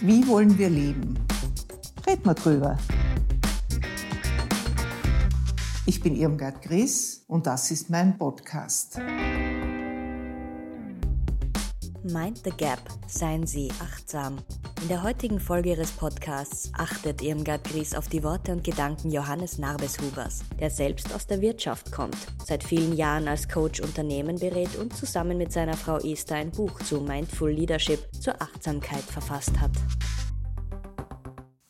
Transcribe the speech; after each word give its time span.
Wie 0.00 0.26
wollen 0.26 0.58
wir 0.58 0.68
leben? 0.68 1.18
Red 2.06 2.26
mal 2.26 2.34
drüber. 2.34 2.76
Ich 5.86 6.00
bin 6.02 6.14
Irmgard 6.16 6.60
Gries 6.62 7.24
und 7.28 7.46
das 7.46 7.70
ist 7.70 7.88
mein 7.88 8.18
Podcast. 8.18 9.00
Mind 12.12 12.40
the 12.44 12.50
Gap, 12.50 12.78
seien 13.08 13.46
Sie 13.46 13.70
achtsam. 13.80 14.38
In 14.82 14.88
der 14.88 15.02
heutigen 15.02 15.40
Folge 15.40 15.70
Ihres 15.70 15.90
Podcasts 15.90 16.70
achtet 16.76 17.22
Irmgard 17.22 17.64
Gries 17.64 17.94
auf 17.94 18.08
die 18.08 18.22
Worte 18.22 18.52
und 18.52 18.62
Gedanken 18.62 19.10
Johannes 19.10 19.58
Narbeshubers, 19.58 20.44
der 20.60 20.70
selbst 20.70 21.12
aus 21.12 21.26
der 21.26 21.40
Wirtschaft 21.40 21.90
kommt, 21.90 22.16
seit 22.44 22.62
vielen 22.62 22.96
Jahren 22.96 23.26
als 23.26 23.48
Coach 23.48 23.80
Unternehmen 23.80 24.38
berät 24.38 24.76
und 24.76 24.96
zusammen 24.96 25.38
mit 25.38 25.52
seiner 25.52 25.76
Frau 25.76 25.98
Esther 25.98 26.36
ein 26.36 26.52
Buch 26.52 26.80
zu 26.82 27.00
Mindful 27.00 27.50
Leadership 27.50 28.00
zur 28.20 28.40
Achtsamkeit 28.40 29.02
verfasst 29.02 29.58
hat. 29.60 29.72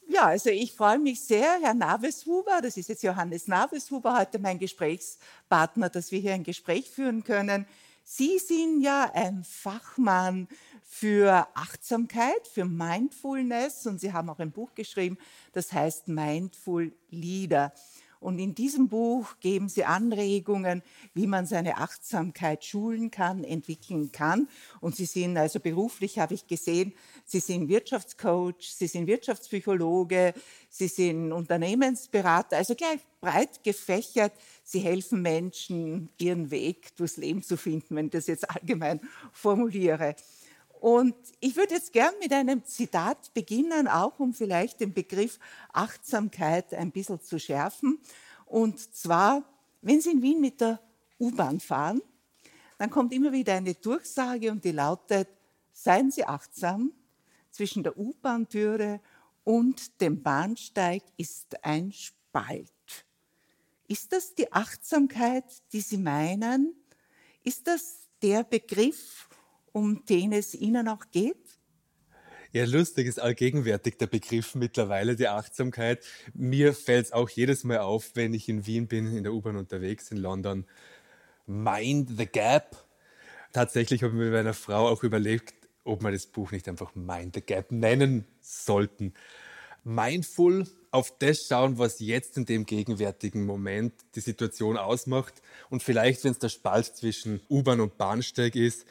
Ja, 0.09 0.27
also 0.27 0.51
ich 0.51 0.73
freue 0.73 0.99
mich 0.99 1.25
sehr, 1.25 1.59
Herr 1.63 1.75
Naveshuber, 1.75 2.61
das 2.63 2.77
ist 2.77 2.89
jetzt 2.89 3.03
Johannes 3.03 3.49
Naveshuber, 3.49 4.19
heute 4.19 4.39
mein 4.39 4.59
Gesprächspartner, 4.59 5.89
dass 5.89 6.11
wir 6.11 6.21
hier 6.21 6.35
ein 6.35 6.43
Gespräch 6.43 6.91
führen 6.91 7.23
können. 7.23 7.67
Sie 8.09 8.39
sind 8.39 8.83
ja 8.83 9.11
ein 9.15 9.43
Fachmann 9.43 10.47
für 10.85 11.49
Achtsamkeit, 11.55 12.47
für 12.47 12.65
Mindfulness 12.65 13.85
und 13.85 13.99
Sie 13.99 14.13
haben 14.13 14.31
auch 14.31 14.39
ein 14.39 14.53
Buch 14.53 14.77
geschrieben, 14.77 15.19
das 15.53 15.73
heißt 15.73 16.07
Mindful 16.07 16.93
Leader. 17.11 17.73
Und 18.21 18.39
in 18.39 18.55
diesem 18.55 18.89
Buch 18.89 19.35
geben 19.41 19.69
Sie 19.69 19.85
Anregungen, 19.85 20.83
wie 21.15 21.27
man 21.27 21.47
seine 21.47 21.79
Achtsamkeit 21.79 22.65
schulen 22.65 23.11
kann, 23.11 23.45
entwickeln 23.45 24.13
kann. 24.13 24.49
Und 24.81 24.97
Sie 24.97 25.05
sind 25.05 25.37
also 25.37 25.61
beruflich, 25.61 26.19
habe 26.19 26.35
ich 26.35 26.47
gesehen, 26.47 26.93
Sie 27.25 27.41
sind 27.41 27.69
Wirtschaftscoach, 27.69 28.73
Sie 28.75 28.87
sind 28.87 29.07
Wirtschaftspsychologe, 29.07 30.35
Sie 30.69 30.89
sind 30.89 31.33
Unternehmensberater, 31.33 32.57
also 32.57 32.75
gleich 32.75 33.01
breit 33.21 33.65
gefächert. 33.65 34.33
Sie 34.63 34.81
helfen 34.81 35.23
Menschen, 35.23 36.09
ihren 36.19 36.51
Weg 36.51 36.95
durchs 36.97 37.17
Leben 37.17 37.43
zu 37.43 37.57
finden, 37.57 37.97
wenn 37.97 38.07
ich 38.07 38.13
das 38.13 38.27
jetzt 38.27 38.49
allgemein 38.57 39.01
formuliere. 39.33 40.17
Und 40.87 41.17
ich 41.41 41.57
würde 41.57 41.75
jetzt 41.75 41.93
gern 41.93 42.15
mit 42.21 42.33
einem 42.33 42.65
Zitat 42.65 43.35
beginnen, 43.35 43.89
auch 43.89 44.21
um 44.21 44.33
vielleicht 44.33 44.79
den 44.79 44.95
Begriff 44.95 45.41
Achtsamkeit 45.73 46.73
ein 46.73 46.93
bisschen 46.93 47.21
zu 47.21 47.41
schärfen. 47.41 47.99
Und 48.45 48.95
zwar, 48.95 49.43
wenn 49.83 50.01
Sie 50.01 50.13
in 50.13 50.23
Wien 50.23 50.41
mit 50.41 50.61
der 50.61 50.81
U-Bahn 51.19 51.59
fahren, 51.59 52.03
dann 52.79 52.89
kommt 52.89 53.13
immer 53.13 53.33
wieder 53.33 53.55
eine 53.55 53.75
Durchsage 53.75 54.53
und 54.53 54.65
die 54.65 54.71
lautet, 54.71 55.27
seien 55.73 56.13
Sie 56.13 56.25
achtsam, 56.25 56.93
zwischen 57.51 57.83
der 57.83 57.99
U-Bahn-Türe 57.99 59.01
und 59.43 60.01
dem 60.01 60.23
Bahnsteig 60.23 61.03
ist 61.17 61.65
ein 61.65 61.91
Spalt. 61.91 62.71
Ist 63.89 64.13
das 64.13 64.37
die 64.37 64.53
Achtsamkeit, 64.53 65.47
die 65.73 65.81
Sie 65.81 65.99
meinen? 65.99 66.77
Ist 67.43 67.67
das 67.67 68.07
der 68.23 68.45
Begriff, 68.45 69.26
um 69.77 70.07
den 70.07 70.33
es 70.33 70.55
Ihnen 70.55 70.89
auch 70.89 71.05
geht? 71.13 71.37
Ja, 72.51 72.65
lustig 72.65 73.07
ist 73.07 73.21
allgegenwärtig 73.21 73.99
der 73.99 74.07
Begriff 74.07 74.55
mittlerweile, 74.55 75.17
die 75.17 75.29
Achtsamkeit. 75.29 76.03
Mir 76.33 76.73
fällt 76.73 77.07
es 77.07 77.13
auch 77.13 77.29
jedes 77.29 77.63
Mal 77.63 77.81
auf, 77.81 78.13
wenn 78.15 78.33
ich 78.33 78.49
in 78.49 78.65
Wien 78.67 78.89
bin, 78.89 79.15
in 79.15 79.23
der 79.23 79.35
U-Bahn 79.35 79.57
unterwegs, 79.57 80.11
in 80.11 80.17
London. 80.17 80.65
Mind 81.45 82.09
the 82.17 82.25
Gap. 82.25 82.87
Tatsächlich 83.53 84.03
habe 84.03 84.15
ich 84.15 84.19
mit 84.19 84.33
meiner 84.33 84.55
Frau 84.55 84.89
auch 84.89 85.05
überlegt, 85.05 85.53
ob 85.85 86.03
wir 86.03 86.11
das 86.11 86.27
Buch 86.27 86.53
nicht 86.53 86.71
einfach 86.71 86.95
Mind 86.95 87.35
the 87.35 87.43
Gap 87.43 87.71
nennen 87.71 88.25
sollten. 88.41 89.13
Mindful 89.85 90.67
auf 90.91 91.13
das 91.19 91.47
schauen, 91.47 91.77
was 91.77 92.01
jetzt 92.01 92.39
in 92.39 92.47
dem 92.47 92.65
gegenwärtigen 92.65 93.45
Moment 93.45 93.93
die 94.15 94.21
Situation 94.21 94.79
ausmacht 94.79 95.35
und 95.69 95.83
vielleicht, 95.83 96.25
wenn 96.25 96.33
es 96.33 96.39
der 96.39 96.49
Spalt 96.49 96.87
zwischen 96.97 97.43
U-Bahn 97.51 97.81
und 97.81 97.99
Bahnsteig 97.99 98.57
ist, 98.57 98.87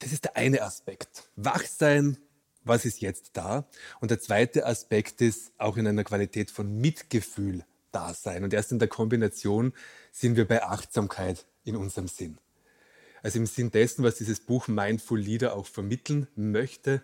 das 0.00 0.12
ist 0.12 0.24
der 0.24 0.36
eine 0.36 0.62
Aspekt. 0.62 1.30
Wach 1.36 1.62
sein, 1.64 2.18
was 2.64 2.84
ist 2.84 3.00
jetzt 3.00 3.30
da? 3.34 3.68
Und 4.00 4.10
der 4.10 4.20
zweite 4.20 4.66
Aspekt 4.66 5.20
ist 5.20 5.52
auch 5.58 5.76
in 5.76 5.86
einer 5.86 6.04
Qualität 6.04 6.50
von 6.50 6.80
Mitgefühl 6.80 7.64
da 7.92 8.12
sein. 8.14 8.44
Und 8.44 8.52
erst 8.52 8.72
in 8.72 8.78
der 8.78 8.88
Kombination 8.88 9.72
sind 10.10 10.36
wir 10.36 10.46
bei 10.46 10.62
Achtsamkeit 10.62 11.46
in 11.64 11.76
unserem 11.76 12.08
Sinn. 12.08 12.38
Also 13.22 13.38
im 13.38 13.46
Sinn 13.46 13.70
dessen, 13.70 14.02
was 14.02 14.16
dieses 14.16 14.40
Buch 14.40 14.68
Mindful 14.68 15.20
Leader 15.20 15.54
auch 15.54 15.66
vermitteln 15.66 16.26
möchte, 16.34 17.02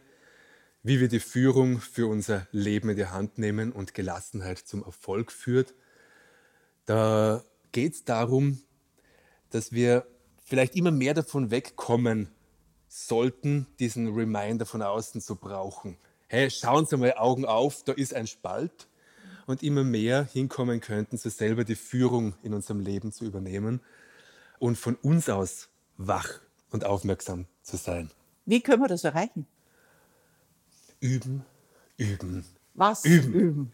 wie 0.83 1.01
wir 1.01 1.09
die 1.09 1.21
Führung 1.21 1.81
für 1.81 2.07
unser 2.07 2.47
Leben 2.53 2.89
in 2.89 2.97
die 2.97 3.07
Hand 3.07 3.39
nehmen 3.39 3.73
und 3.73 3.93
Gelassenheit 3.93 4.59
zum 4.59 4.85
Erfolg 4.85 5.33
führt. 5.33 5.75
Da 6.87 7.45
geht 7.73 7.95
es 7.95 8.05
darum, 8.05 8.63
dass 9.51 9.73
wir 9.73 10.07
vielleicht 10.45 10.77
immer 10.77 10.93
mehr 10.93 11.13
davon 11.13 11.51
wegkommen, 11.51 12.31
sollten, 12.97 13.67
diesen 13.79 14.15
Reminder 14.15 14.65
von 14.65 14.81
außen 14.81 15.21
zu 15.21 15.37
brauchen. 15.37 15.99
Hey, 16.29 16.51
schauen 16.51 16.87
Sie 16.87 16.97
mal 16.97 17.13
Augen 17.15 17.45
auf, 17.45 17.85
da 17.85 17.93
ist 17.93 18.15
ein 18.15 18.27
Spalt. 18.27 18.89
Und 19.47 19.63
immer 19.63 19.85
mehr 19.85 20.25
hinkommen 20.25 20.81
könnten, 20.81 21.19
so 21.19 21.29
selber 21.29 21.63
die 21.63 21.77
Führung 21.77 22.35
in 22.43 22.53
unserem 22.53 22.81
Leben 22.81 23.13
zu 23.13 23.25
übernehmen 23.25 23.81
und 24.59 24.77
von 24.77 24.97
uns 24.97 25.29
aus 25.29 25.69
wach 25.99 26.41
und 26.71 26.85
aufmerksam 26.85 27.47
zu 27.63 27.77
sein. 27.77 28.11
Wie 28.45 28.61
können 28.61 28.83
wir 28.83 28.89
das 28.89 29.05
erreichen? 29.05 29.47
Üben, 30.99 31.45
üben. 31.97 32.45
Was 32.75 33.05
üben? 33.05 33.35
üben? 33.35 33.73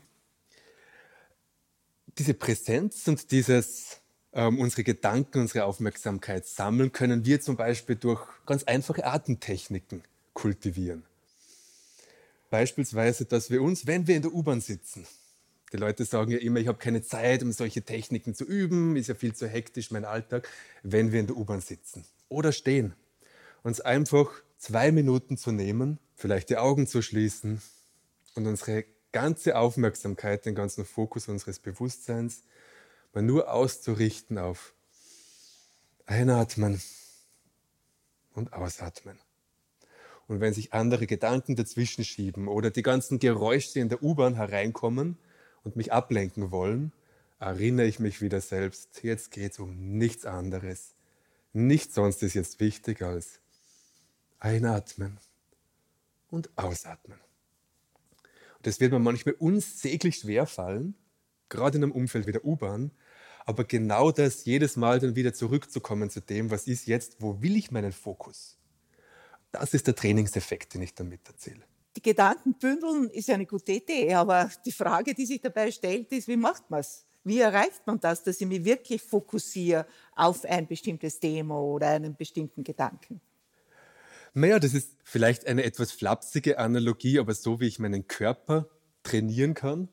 Diese 2.19 2.35
Präsenz 2.35 3.09
und 3.09 3.31
dieses 3.31 4.02
ähm, 4.33 4.59
unsere 4.59 4.85
Gedanken, 4.85 5.41
unsere 5.41 5.65
Aufmerksamkeit 5.65 6.47
sammeln, 6.47 6.93
können. 6.93 7.25
Wir 7.25 7.41
zum 7.41 7.57
Beispiel 7.57 7.97
durch 7.97 8.23
ganz 8.47 8.65
einfache 8.65 9.05
Atemtechniken 9.05 10.03
kultivieren. 10.33 11.05
Beispielsweise, 12.51 13.25
dass 13.25 13.51
wir 13.51 13.63
uns, 13.63 13.87
wenn 13.87 14.07
wir 14.07 14.17
in 14.17 14.23
der 14.23 14.35
U-Bahn 14.35 14.61
sitzen, 14.61 15.07
die 15.73 15.79
Leute 15.79 16.05
sagen 16.05 16.31
ja 16.31 16.39
immer, 16.39 16.61
ich 16.61 16.69
habe 16.69 16.79
keine 16.79 17.03
Zeit, 17.03 17.43
um 17.43 17.53
solche 17.53 17.83
Techniken 17.83 18.35
zu 18.35 18.45
üben, 18.45 18.97
ist 18.97 19.07
ja 19.09 19.15
viel 19.15 19.35
zu 19.35 19.49
hektisch 19.49 19.91
mein 19.91 20.05
Alltag, 20.05 20.49
wenn 20.83 21.13
wir 21.13 21.21
in 21.21 21.27
der 21.27 21.37
U-Bahn 21.37 21.63
sitzen. 21.63 22.05
Oder 22.29 22.53
stehen, 22.53 22.95
uns 23.63 23.81
einfach 23.81 24.31
zwei 24.59 24.93
Minuten 24.93 25.39
zu 25.39 25.51
nehmen, 25.51 25.99
vielleicht 26.15 26.51
die 26.51 26.59
Augen 26.59 26.87
zu 26.87 27.01
schließen 27.01 27.63
und 28.35 28.47
unsere 28.47 28.85
ganze 29.13 29.57
Aufmerksamkeit, 29.57 30.45
den 30.45 30.55
ganzen 30.55 30.85
Fokus 30.85 31.29
unseres 31.29 31.59
Bewusstseins 31.59 32.43
mal 33.13 33.23
nur 33.23 33.53
auszurichten 33.53 34.39
auf 34.39 34.75
Einatmen 36.07 36.81
und 38.35 38.53
Ausatmen. 38.53 39.19
Und 40.29 40.41
wenn 40.41 40.55
sich 40.55 40.73
andere 40.73 41.07
Gedanken 41.07 41.57
dazwischen 41.57 42.05
schieben 42.05 42.49
oder 42.49 42.71
die 42.71 42.83
ganzen 42.83 43.19
Geräusche 43.19 43.81
in 43.81 43.89
der 43.89 44.03
U-Bahn 44.03 44.35
hereinkommen 44.35 45.19
und 45.63 45.77
mich 45.77 45.93
ablenken 45.93 46.51
wollen, 46.51 46.93
erinnere 47.39 47.87
ich 47.87 47.99
mich 47.99 48.23
wieder 48.23 48.41
selbst, 48.41 49.03
jetzt 49.03 49.31
geht 49.31 49.53
es 49.53 49.59
um 49.59 49.99
nichts 49.99 50.25
anderes. 50.25 50.95
Nichts 51.53 51.95
sonst 51.95 52.23
ist 52.23 52.35
jetzt 52.35 52.61
wichtig 52.61 53.03
als 53.03 53.41
einatmen 54.39 55.19
und 56.31 56.51
ausatmen. 56.57 57.19
Und 58.57 58.67
das 58.67 58.81
wird 58.81 58.93
mir 58.93 59.01
manchmal 59.01 59.35
unsäglich 59.35 60.17
schwer 60.17 60.47
fallen, 60.47 60.95
gerade 61.49 61.77
in 61.77 61.85
einem 61.85 61.93
Umfeld 61.93 62.27
wie 62.27 62.33
der 62.33 62.45
U-Bahn, 62.45 62.91
aber 63.45 63.65
genau 63.65 64.11
das 64.11 64.45
jedes 64.45 64.77
Mal 64.77 65.01
dann 65.01 65.17
wieder 65.17 65.35
zurückzukommen 65.35 66.11
zu 66.11 66.21
dem, 66.21 66.51
was 66.51 66.67
ist 66.67 66.87
jetzt, 66.87 67.17
wo 67.21 67.41
will 67.43 67.57
ich 67.57 67.71
meinen 67.71 67.93
Fokus? 67.93 68.59
Das 69.51 69.75
ist 69.75 69.87
der 69.87 69.95
Trainingseffekt, 69.95 70.75
den 70.75 70.83
ich 70.83 70.95
damit 70.95 71.27
erzähle. 71.27 71.63
Die 71.97 72.03
Gedanken 72.03 72.55
bündeln 72.55 73.11
ist 73.11 73.29
eine 73.29 73.45
gute 73.45 73.73
Idee, 73.73 74.15
aber 74.15 74.51
die 74.65 74.73
Frage, 74.73 75.15
die 75.15 75.27
sich 75.27 75.41
dabei 75.41 75.71
stellt, 75.71 76.11
ist, 76.13 76.27
wie 76.27 76.37
macht 76.37 76.71
man 76.71 76.81
es? 76.81 77.05
Wie 77.25 77.39
erreicht 77.39 77.87
man 77.87 78.01
das, 78.01 78.25
dass 78.25 78.41
ich 78.41 78.47
mich 78.47 78.65
wirklich 78.65 79.03
fokussiere 79.03 79.87
auf 80.17 80.45
ein 80.45 80.67
bestimmtes 80.67 81.21
Thema 81.21 81.61
oder 81.61 81.89
einen 81.89 82.17
bestimmten 82.17 82.65
Gedanken? 82.65 83.21
Naja, 84.35 84.59
das 84.59 84.73
ist 84.73 84.97
vielleicht 85.05 85.47
eine 85.47 85.63
etwas 85.63 85.93
flapsige 85.93 86.59
Analogie, 86.59 87.19
aber 87.19 87.35
so 87.35 87.61
wie 87.61 87.67
ich 87.67 87.79
meinen 87.79 88.09
Körper 88.09 88.69
trainieren 89.03 89.53
kann, 89.55 89.89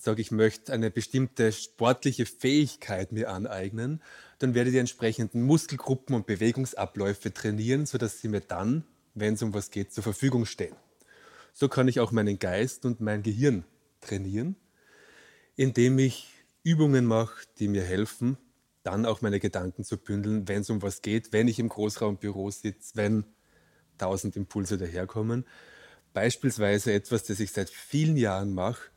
und 0.00 0.04
sage, 0.04 0.22
ich 0.22 0.30
möchte 0.30 0.72
eine 0.72 0.90
bestimmte 0.90 1.52
sportliche 1.52 2.24
Fähigkeit 2.24 3.12
mir 3.12 3.28
aneignen, 3.30 4.02
dann 4.38 4.54
werde 4.54 4.70
ich 4.70 4.74
die 4.74 4.80
entsprechenden 4.80 5.42
Muskelgruppen 5.42 6.16
und 6.16 6.26
Bewegungsabläufe 6.26 7.34
trainieren, 7.34 7.84
sodass 7.84 8.18
sie 8.18 8.28
mir 8.28 8.40
dann, 8.40 8.84
wenn 9.12 9.34
es 9.34 9.42
um 9.42 9.52
was 9.52 9.70
geht, 9.70 9.92
zur 9.92 10.02
Verfügung 10.02 10.46
stehen. 10.46 10.74
So 11.52 11.68
kann 11.68 11.86
ich 11.86 12.00
auch 12.00 12.12
meinen 12.12 12.38
Geist 12.38 12.86
und 12.86 13.02
mein 13.02 13.22
Gehirn 13.22 13.64
trainieren, 14.00 14.56
indem 15.54 15.98
ich 15.98 16.28
Übungen 16.62 17.04
mache, 17.04 17.44
die 17.58 17.68
mir 17.68 17.82
helfen, 17.82 18.38
dann 18.82 19.04
auch 19.04 19.20
meine 19.20 19.38
Gedanken 19.38 19.84
zu 19.84 19.98
bündeln, 19.98 20.48
wenn 20.48 20.62
es 20.62 20.70
um 20.70 20.80
was 20.80 21.02
geht, 21.02 21.34
wenn 21.34 21.46
ich 21.46 21.58
im 21.58 21.68
Großraumbüro 21.68 22.50
sitze, 22.50 22.92
wenn 22.94 23.24
tausend 23.98 24.34
Impulse 24.34 24.78
daherkommen, 24.78 25.44
Beispielsweise 26.12 26.92
etwas, 26.92 27.24
das 27.24 27.38
ich 27.38 27.52
seit 27.52 27.70
vielen 27.70 28.16
Jahren 28.16 28.52
mache, 28.52 28.90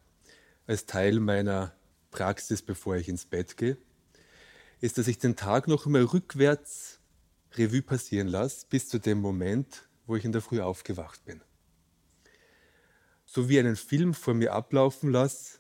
als 0.67 0.85
Teil 0.85 1.19
meiner 1.19 1.75
Praxis, 2.11 2.61
bevor 2.61 2.95
ich 2.95 3.09
ins 3.09 3.25
Bett 3.25 3.57
gehe, 3.57 3.77
ist, 4.81 4.97
dass 4.97 5.07
ich 5.07 5.17
den 5.17 5.35
Tag 5.35 5.67
noch 5.67 5.85
einmal 5.85 6.03
rückwärts 6.03 6.99
Revue 7.55 7.81
passieren 7.81 8.27
lasse, 8.27 8.65
bis 8.69 8.87
zu 8.87 8.99
dem 8.99 9.19
Moment, 9.19 9.87
wo 10.05 10.15
ich 10.15 10.25
in 10.25 10.31
der 10.31 10.41
Früh 10.41 10.61
aufgewacht 10.61 11.23
bin. 11.25 11.41
So 13.25 13.49
wie 13.49 13.59
einen 13.59 13.75
Film 13.75 14.13
vor 14.13 14.33
mir 14.33 14.53
ablaufen 14.53 15.11
lasse 15.11 15.59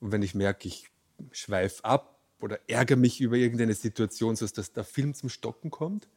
und 0.00 0.12
wenn 0.12 0.22
ich 0.22 0.34
merke, 0.34 0.68
ich 0.68 0.90
schweife 1.32 1.84
ab 1.84 2.18
oder 2.40 2.58
ärgere 2.68 2.96
mich 2.96 3.20
über 3.20 3.36
irgendeine 3.36 3.74
Situation, 3.74 4.36
so 4.36 4.46
dass 4.46 4.72
der 4.72 4.84
Film 4.84 5.14
zum 5.14 5.28
Stocken 5.28 5.70
kommt, 5.70 6.08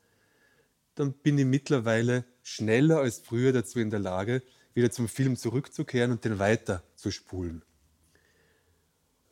dann 0.96 1.14
bin 1.14 1.38
ich 1.38 1.46
mittlerweile 1.46 2.26
schneller 2.42 3.00
als 3.00 3.20
früher 3.20 3.52
dazu 3.52 3.80
in 3.80 3.90
der 3.90 4.00
Lage, 4.00 4.44
wieder 4.74 4.92
zum 4.92 5.08
Film 5.08 5.36
zurückzukehren 5.36 6.12
und 6.12 6.24
den 6.26 6.40
weiter 6.40 6.84
zu 6.96 7.12
spulen. 7.12 7.64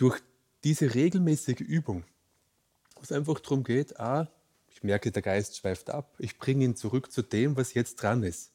Durch 0.02 0.20
diese 0.64 0.96
regelmäßige 0.96 1.60
Übung, 1.60 2.06
wo 2.96 3.02
es 3.04 3.12
einfach 3.12 3.40
darum 3.40 3.64
geht, 3.64 4.00
ah, 4.00 4.28
ich 4.68 4.82
merke, 4.82 5.12
der 5.12 5.22
Geist 5.22 5.58
schweift 5.58 5.92
ab, 5.92 6.16
ich 6.18 6.40
bringe 6.40 6.66
ihn 6.66 6.76
zurück 6.76 7.12
zu 7.12 7.22
dem, 7.22 7.56
was 7.56 7.76
jetzt 7.76 8.02
dran 8.02 8.24
ist, 8.24 8.52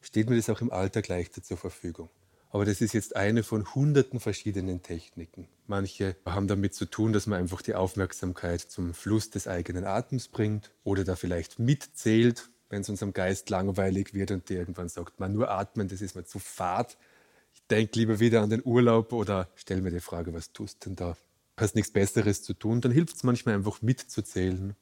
steht 0.00 0.30
mir 0.30 0.36
das 0.36 0.48
auch 0.48 0.62
im 0.62 0.72
Alltag 0.72 1.08
leichter 1.08 1.42
zur 1.42 1.58
Verfügung. 1.58 2.08
Aber 2.48 2.64
das 2.64 2.80
ist 2.80 2.94
jetzt 2.94 3.16
eine 3.16 3.42
von 3.42 3.74
hunderten 3.74 4.18
verschiedenen 4.18 4.82
Techniken. 4.82 5.46
Manche 5.66 6.16
haben 6.24 6.48
damit 6.48 6.72
zu 6.72 6.86
tun, 6.86 7.12
dass 7.12 7.26
man 7.26 7.38
einfach 7.38 7.60
die 7.60 7.74
Aufmerksamkeit 7.74 8.62
zum 8.62 8.94
Fluss 8.94 9.28
des 9.28 9.46
eigenen 9.46 9.84
Atems 9.84 10.28
bringt 10.28 10.70
oder 10.84 11.04
da 11.04 11.16
vielleicht 11.16 11.58
mitzählt, 11.58 12.48
wenn 12.70 12.80
es 12.80 12.88
unserem 12.88 13.12
Geist 13.12 13.50
langweilig 13.50 14.14
wird 14.14 14.30
und 14.30 14.48
der 14.48 14.60
irgendwann 14.60 14.88
sagt, 14.88 15.20
man 15.20 15.34
nur 15.34 15.50
atmen, 15.50 15.88
das 15.88 16.00
ist 16.00 16.16
mir 16.16 16.24
zu 16.24 16.38
fad. 16.38 16.96
Ich 17.70 17.76
denke 17.76 17.98
lieber 17.98 18.18
wieder 18.18 18.40
an 18.40 18.48
den 18.48 18.62
Urlaub 18.64 19.12
oder 19.12 19.50
stell 19.54 19.82
mir 19.82 19.90
die 19.90 20.00
Frage, 20.00 20.32
was 20.32 20.54
tust 20.54 20.86
denn 20.86 20.96
da? 20.96 21.18
Hast 21.58 21.74
nichts 21.74 21.90
Besseres 21.90 22.42
zu 22.42 22.54
tun? 22.54 22.80
Dann 22.80 22.92
hilft 22.92 23.16
es 23.16 23.24
manchmal 23.24 23.56
einfach 23.56 23.82
mitzuzählen. 23.82 24.74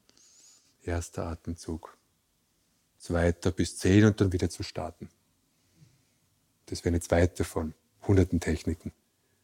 Erster 0.85 1.27
Atemzug, 1.27 1.99
zweiter 2.97 3.51
bis 3.51 3.77
zehn 3.77 4.05
und 4.05 4.21
dann 4.21 4.33
wieder 4.33 4.51
zu 4.51 4.63
starten. 4.63 5.09
Das 6.67 6.85
wäre 6.85 6.91
eine 6.91 7.01
zweite 7.01 7.43
von 7.43 7.75
hunderten 8.07 8.39
Techniken. 8.39 8.93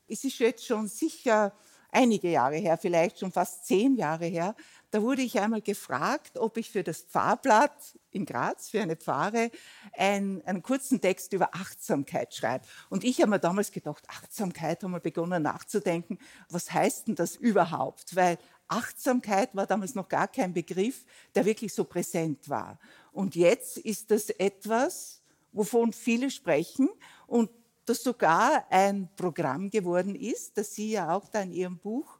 Es 0.06 0.23
ist 0.23 0.39
jetzt 0.39 0.65
schon 0.65 0.87
sicher 0.87 1.53
einige 1.93 2.31
Jahre 2.31 2.56
her, 2.56 2.77
vielleicht 2.79 3.21
schon 3.21 3.31
fast 3.31 3.67
zehn 3.67 3.94
Jahre 3.97 4.27
her, 4.27 4.56
da 4.91 5.00
wurde 5.00 5.23
ich 5.23 5.39
einmal 5.39 5.62
gefragt, 5.62 6.37
ob 6.37 6.56
ich 6.56 6.71
für 6.71 6.83
das 6.83 7.03
Pfarrblatt 7.03 7.97
in 8.11 8.27
Graz, 8.27 8.71
für 8.71 8.81
eine 8.81 8.97
Pfarre, 8.97 9.50
einen, 9.97 10.43
einen 10.43 10.62
kurzen 10.62 11.00
Text 11.00 11.33
über 11.33 11.55
Achtsamkeit 11.55 12.35
schreibe. 12.35 12.67
Und 12.91 13.05
ich 13.05 13.21
habe 13.21 13.31
mir 13.31 13.39
damals 13.39 13.71
gedacht, 13.71 14.05
Achtsamkeit, 14.09 14.83
haben 14.83 14.91
wir 14.91 15.00
begonnen 15.00 15.44
nachzudenken, 15.44 16.19
was 16.50 16.73
heißt 16.73 17.09
denn 17.09 17.15
das 17.15 17.37
überhaupt? 17.37 18.17
Weil 18.17 18.39
Achtsamkeit 18.69 19.55
war 19.55 19.67
damals 19.67 19.94
noch 19.94 20.09
gar 20.09 20.29
kein 20.29 20.53
Begriff, 20.53 21.05
der 21.35 21.44
wirklich 21.44 21.73
so 21.73 21.85
präsent 21.85 22.49
war. 22.49 22.79
Und 23.12 23.37
jetzt 23.37 23.79
ist 23.79 24.11
das 24.11 24.31
etwas, 24.31 25.23
wovon 25.53 25.93
viele 25.93 26.31
sprechen 26.31 26.89
und 27.27 27.50
das 27.84 28.02
sogar 28.02 28.67
ein 28.70 29.08
Programm 29.17 29.70
geworden 29.70 30.14
ist, 30.14 30.56
das 30.56 30.75
Sie 30.75 30.90
ja 30.90 31.14
auch 31.14 31.29
da 31.29 31.43
in 31.43 31.52
Ihrem 31.52 31.79
Buch 31.79 32.19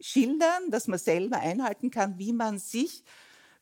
schildern, 0.00 0.70
dass 0.70 0.86
man 0.86 0.98
selber 0.98 1.38
einhalten 1.38 1.90
kann, 1.90 2.18
wie 2.18 2.32
man 2.32 2.58
sich, 2.58 3.04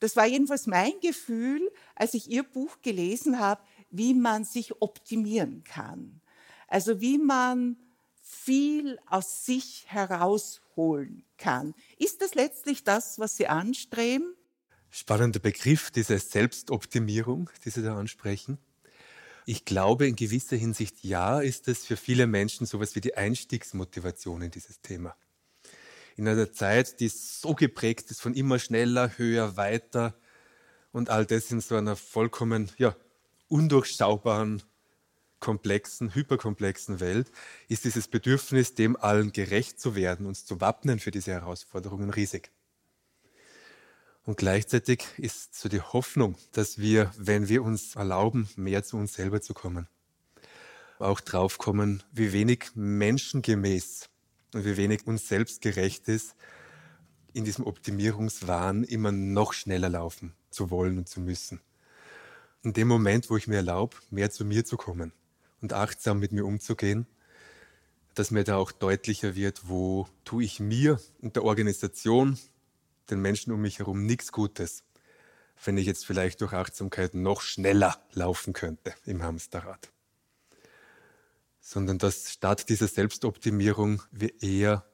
das 0.01 0.17
war 0.17 0.27
jedenfalls 0.27 0.67
mein 0.67 0.93
Gefühl, 1.01 1.71
als 1.95 2.15
ich 2.15 2.31
Ihr 2.31 2.43
Buch 2.43 2.79
gelesen 2.83 3.39
habe, 3.39 3.63
wie 3.91 4.15
man 4.15 4.45
sich 4.45 4.83
optimieren 4.83 5.65
kann. 5.65 6.21
Also 6.69 7.01
wie 7.01 7.19
man 7.19 7.77
viel 8.23 8.99
aus 9.07 9.47
sich 9.47 9.85
herausholen 9.87 11.25
kann. 11.39 11.75
Ist 11.97 12.23
das 12.23 12.35
letztlich 12.35 12.85
das, 12.85 13.19
was 13.19 13.37
Sie 13.37 13.47
anstreben? 13.47 14.35
Spannender 14.91 15.39
Begriff, 15.39 15.91
diese 15.91 16.19
Selbstoptimierung, 16.19 17.51
die 17.65 17.71
Sie 17.71 17.83
da 17.83 17.97
ansprechen. 17.97 18.59
Ich 19.49 19.65
glaube, 19.65 20.09
in 20.09 20.17
gewisser 20.17 20.57
Hinsicht 20.57 21.05
ja, 21.05 21.41
ist 21.41 21.69
es 21.69 21.87
für 21.87 21.97
viele 21.97 22.27
Menschen 22.27 22.67
sowas 22.67 22.97
wie 22.97 23.01
die 23.01 23.17
Einstiegsmotivation 23.17 24.43
in 24.43 24.51
dieses 24.51 24.81
Thema. 24.81 25.15
In 26.17 26.27
einer 26.27 26.53
Zeit, 26.53 26.99
die 26.99 27.09
so 27.09 27.55
geprägt 27.55 28.11
ist 28.11 28.21
von 28.21 28.35
immer 28.35 28.59
schneller, 28.59 29.17
höher, 29.17 29.57
weiter 29.57 30.19
und 30.91 31.11
all 31.11 31.27
das 31.27 31.53
in 31.53 31.61
so 31.61 31.77
einer 31.77 31.95
vollkommen 31.95 32.73
ja, 32.77 32.97
undurchschaubaren, 33.47 34.65
komplexen, 35.39 36.13
hyperkomplexen 36.13 36.99
Welt, 36.99 37.31
ist 37.69 37.85
dieses 37.85 38.09
Bedürfnis, 38.09 38.75
dem 38.75 38.97
allen 38.97 39.31
gerecht 39.31 39.79
zu 39.79 39.95
werden, 39.95 40.27
uns 40.27 40.45
zu 40.45 40.61
wappnen 40.61 40.99
für 40.99 41.13
diese 41.13 41.31
Herausforderungen 41.31 42.11
riesig. 42.11 42.51
Und 44.27 44.39
gleichzeitig 44.39 45.05
ist 45.19 45.55
so 45.55 45.69
die 45.69 45.81
Hoffnung, 45.81 46.37
dass 46.51 46.79
wir, 46.79 47.13
wenn 47.17 47.49
wir 47.49 47.63
uns 47.63 47.95
erlauben, 47.95 48.49
mehr 48.57 48.83
zu 48.83 48.97
uns 48.97 49.15
selber 49.15 49.41
zu 49.41 49.55
kommen, 49.55 49.87
auch 50.99 51.21
draufkommen, 51.21 52.03
wie 52.11 52.33
wenig 52.33 52.71
menschengemäß 52.75 54.11
und 54.53 54.65
wie 54.65 54.77
wenig 54.77 55.07
uns 55.07 55.29
selbst 55.29 55.63
gerecht 55.63 56.09
ist, 56.09 56.35
in 57.35 57.45
diesem 57.45 57.65
Optimierungswahn 57.65 58.83
immer 58.83 59.13
noch 59.13 59.53
schneller 59.53 59.91
laufen 59.91 60.35
zu 60.51 60.71
wollen 60.71 60.99
und 60.99 61.09
zu 61.09 61.21
müssen. 61.21 61.61
In 62.65 62.73
dem 62.73 62.89
Moment, 62.89 63.31
wo 63.31 63.37
ich 63.37 63.47
mir 63.47 63.57
erlaube, 63.57 63.97
mehr 64.11 64.33
zu 64.33 64.45
mir 64.45 64.65
zu 64.65 64.77
kommen 64.77 65.13
und 65.61 65.73
achtsam 65.73 66.19
mit 66.19 66.33
mir 66.33 66.45
umzugehen, 66.45 67.07
dass 68.15 68.33
mir 68.33 68.43
da 68.43 68.57
auch 68.57 68.73
deutlicher 68.73 69.37
wird, 69.37 69.69
wo 69.69 70.09
tue 70.25 70.43
ich 70.43 70.59
mir 70.59 70.99
und 71.21 71.37
der 71.37 71.45
Organisation 71.45 72.39
den 73.11 73.21
Menschen 73.21 73.53
um 73.53 73.61
mich 73.61 73.79
herum 73.79 74.05
nichts 74.05 74.33
Gutes, 74.33 74.85
wenn 75.65 75.79
ich 75.79 75.87
jetzt 75.87 76.05
vielleicht 76.05 76.41
durch 76.41 76.53
Achtsamkeit 76.53 77.15
noch 77.15 77.41
schneller 77.41 78.01
laufen 78.13 78.53
könnte 78.53 78.95
im 79.05 79.23
Hamsterrad. 79.23 79.91
Sondern 81.61 81.99
dass 81.99 82.31
statt 82.33 82.69
dieser 82.69 82.89
Selbstoptimierung 82.89 84.03
wir 84.11 84.43
eher, 84.43 84.85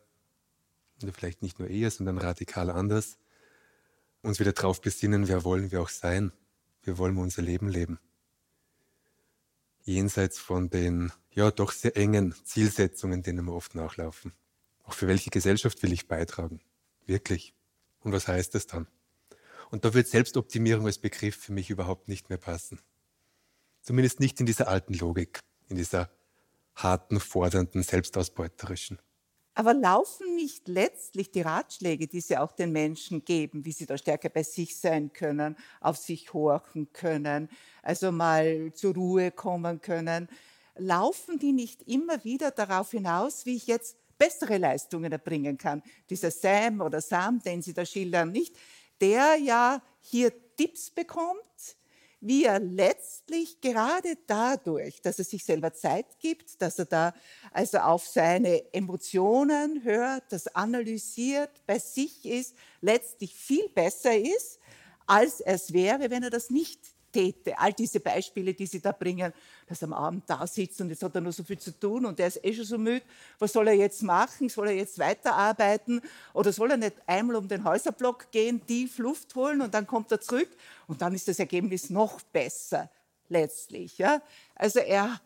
oder 1.03 1.12
vielleicht 1.12 1.43
nicht 1.43 1.59
nur 1.59 1.69
eher, 1.69 1.91
sondern 1.91 2.19
radikal 2.19 2.70
anders, 2.70 3.19
uns 4.23 4.38
wieder 4.38 4.53
darauf 4.53 4.81
besinnen, 4.81 5.29
wer 5.29 5.44
wollen 5.44 5.73
wir 5.73 5.82
auch 5.82 5.88
sein, 5.88 6.32
wie 6.85 6.97
wollen 6.97 7.14
wir 7.14 7.23
unser 7.23 7.43
Leben 7.43 7.69
leben. 7.69 7.99
Jenseits 9.85 10.38
von 10.38 10.71
den 10.71 11.12
ja 11.33 11.50
doch 11.50 11.73
sehr 11.73 11.97
engen 11.97 12.35
Zielsetzungen, 12.45 13.23
denen 13.23 13.47
wir 13.47 13.52
oft 13.52 13.75
nachlaufen. 13.75 14.33
Auch 14.85 14.95
für 14.95 15.09
welche 15.09 15.31
Gesellschaft 15.31 15.83
will 15.83 15.92
ich 15.92 16.07
beitragen? 16.07 16.61
Wirklich. 17.07 17.54
Und 18.02 18.12
was 18.12 18.28
heißt 18.28 18.54
das 18.54 18.66
dann? 18.66 18.87
Und 19.71 19.85
da 19.85 19.94
wird 19.94 20.09
Selbstoptimierung 20.09 20.87
als 20.87 20.99
Begriff 20.99 21.37
für 21.37 21.52
mich 21.52 21.71
überhaupt 21.71 22.09
nicht 22.09 22.28
mehr 22.28 22.38
passen. 22.38 22.80
Zumindest 23.80 24.21
nicht 24.21 24.38
in 24.38 24.47
dieser 24.47 24.68
alten 24.68 24.94
Logik, 24.94 25.40
in 25.68 25.76
dieser 25.76 26.11
harten, 26.75 27.21
fordernden, 27.21 27.82
selbstausbeuterischen. 27.82 28.99
Aber 29.54 29.75
laufen 29.75 30.35
nicht 30.35 30.66
letztlich 30.66 31.30
die 31.30 31.42
Ratschläge, 31.42 32.06
die 32.06 32.23
Sie 32.23 32.38
auch 32.38 32.52
den 32.52 32.73
Menschen 32.73 33.25
geben, 33.25 33.66
wie 33.66 33.73
sie 33.73 33.85
da 33.85 33.99
stärker 33.99 34.30
bei 34.30 34.42
sich 34.42 34.78
sein 34.78 35.12
können, 35.12 35.56
auf 35.80 35.99
sich 35.99 36.32
horchen 36.32 36.92
können, 36.92 37.50
also 37.82 38.12
mal 38.12 38.73
zur 38.73 38.94
Ruhe 38.94 39.30
kommen 39.30 39.82
können, 39.82 40.28
laufen 40.76 41.38
die 41.38 41.52
nicht 41.52 41.82
immer 41.82 42.25
wieder 42.25 42.50
darauf 42.50 42.92
hinaus, 42.92 43.44
wie 43.44 43.56
ich 43.56 43.66
jetzt 43.66 43.97
bessere 44.19 44.59
Leistungen 44.59 45.12
erbringen 45.12 45.59
kann. 45.59 45.83
Dieser 46.09 46.31
Sam 46.31 46.81
oder 46.81 47.00
Sam, 47.00 47.40
den 47.40 47.62
Sie 47.62 47.75
da 47.75 47.85
schildern, 47.85 48.33
nicht, 48.33 48.57
der 49.00 49.37
ja 49.37 49.83
hier 50.00 50.33
Tipps 50.57 50.90
bekommt, 50.90 51.76
wie 52.21 52.45
er 52.45 52.61
letztlich 52.61 53.61
gerade 53.61 54.16
dadurch, 54.28 55.02
dass 55.02 55.19
er 55.19 55.25
sich 55.25 55.45
selber 55.45 55.75
Zeit 55.75 56.07
gibt, 56.21 56.62
dass 56.62 56.78
er 56.78 56.85
da 56.85 57.14
also 57.50 57.78
auf 57.78 58.07
seine 58.07 58.73
Emotionen 58.73 59.83
hört, 59.83 60.31
das 60.31 60.47
analysiert, 60.54 61.50
bei 61.66 61.81
sich 61.81 62.25
ist, 62.25 62.54
letztlich 62.81 63.35
viel 63.35 63.69
besser 63.71 64.16
ist, 64.16 64.61
als 65.07 65.40
es 65.40 65.73
wäre, 65.73 66.11
wenn 66.11 66.23
er 66.23 66.31
das 66.31 66.49
nicht 66.49 66.95
täte. 67.12 67.59
All 67.59 67.73
diese 67.73 68.00
Beispiele, 68.00 68.54
die 68.54 68.66
Sie 68.66 68.81
da 68.81 68.92
bringen, 68.92 69.33
dass 69.66 69.83
er 69.83 69.88
am 69.88 69.92
Abend 69.92 70.25
da 70.26 70.47
sitzt 70.47 70.81
und 70.81 70.88
jetzt 70.90 71.02
hat 71.02 71.14
er 71.14 71.21
nur 71.21 71.33
so 71.33 71.45
viel 71.45 71.59
zu 71.59 71.78
tun 71.78 72.07
und 72.07 72.19
er 72.19 72.28
ist 72.28 72.45
eh 72.45 72.52
schon 72.52 72.64
so 72.64 72.78
müde. 72.78 73.04
Was 73.38 73.52
soll 73.52 73.69
er 73.69 73.75
jetzt 73.75 74.02
machen? 74.02 74.49
Soll 74.49 74.69
er 74.69 74.75
jetzt 74.75 74.99
weiterarbeiten? 74.99 76.00
Oder 76.33 76.52
soll 76.52 76.71
er 76.71 76.76
nicht 76.76 76.97
einmal 77.07 77.37
um 77.37 77.47
den 77.47 77.64
Häuserblock 77.64 78.33
gehen, 78.33 78.64
tief 78.66 78.99
Luft 78.99 79.35
holen 79.35 79.61
und 79.61 79.75
dann 79.75 79.87
kommt 79.87 80.11
er 80.11 80.21
zurück 80.21 80.50
und 80.87 81.02
dann 81.02 81.14
ist 81.14 81.28
das 81.28 81.38
Ergebnis 81.38 81.90
noch 81.90 82.21
besser 82.23 82.90
letztlich. 83.28 83.99
Ja? 83.99 84.23
Also 84.54 84.81
er 84.81 85.21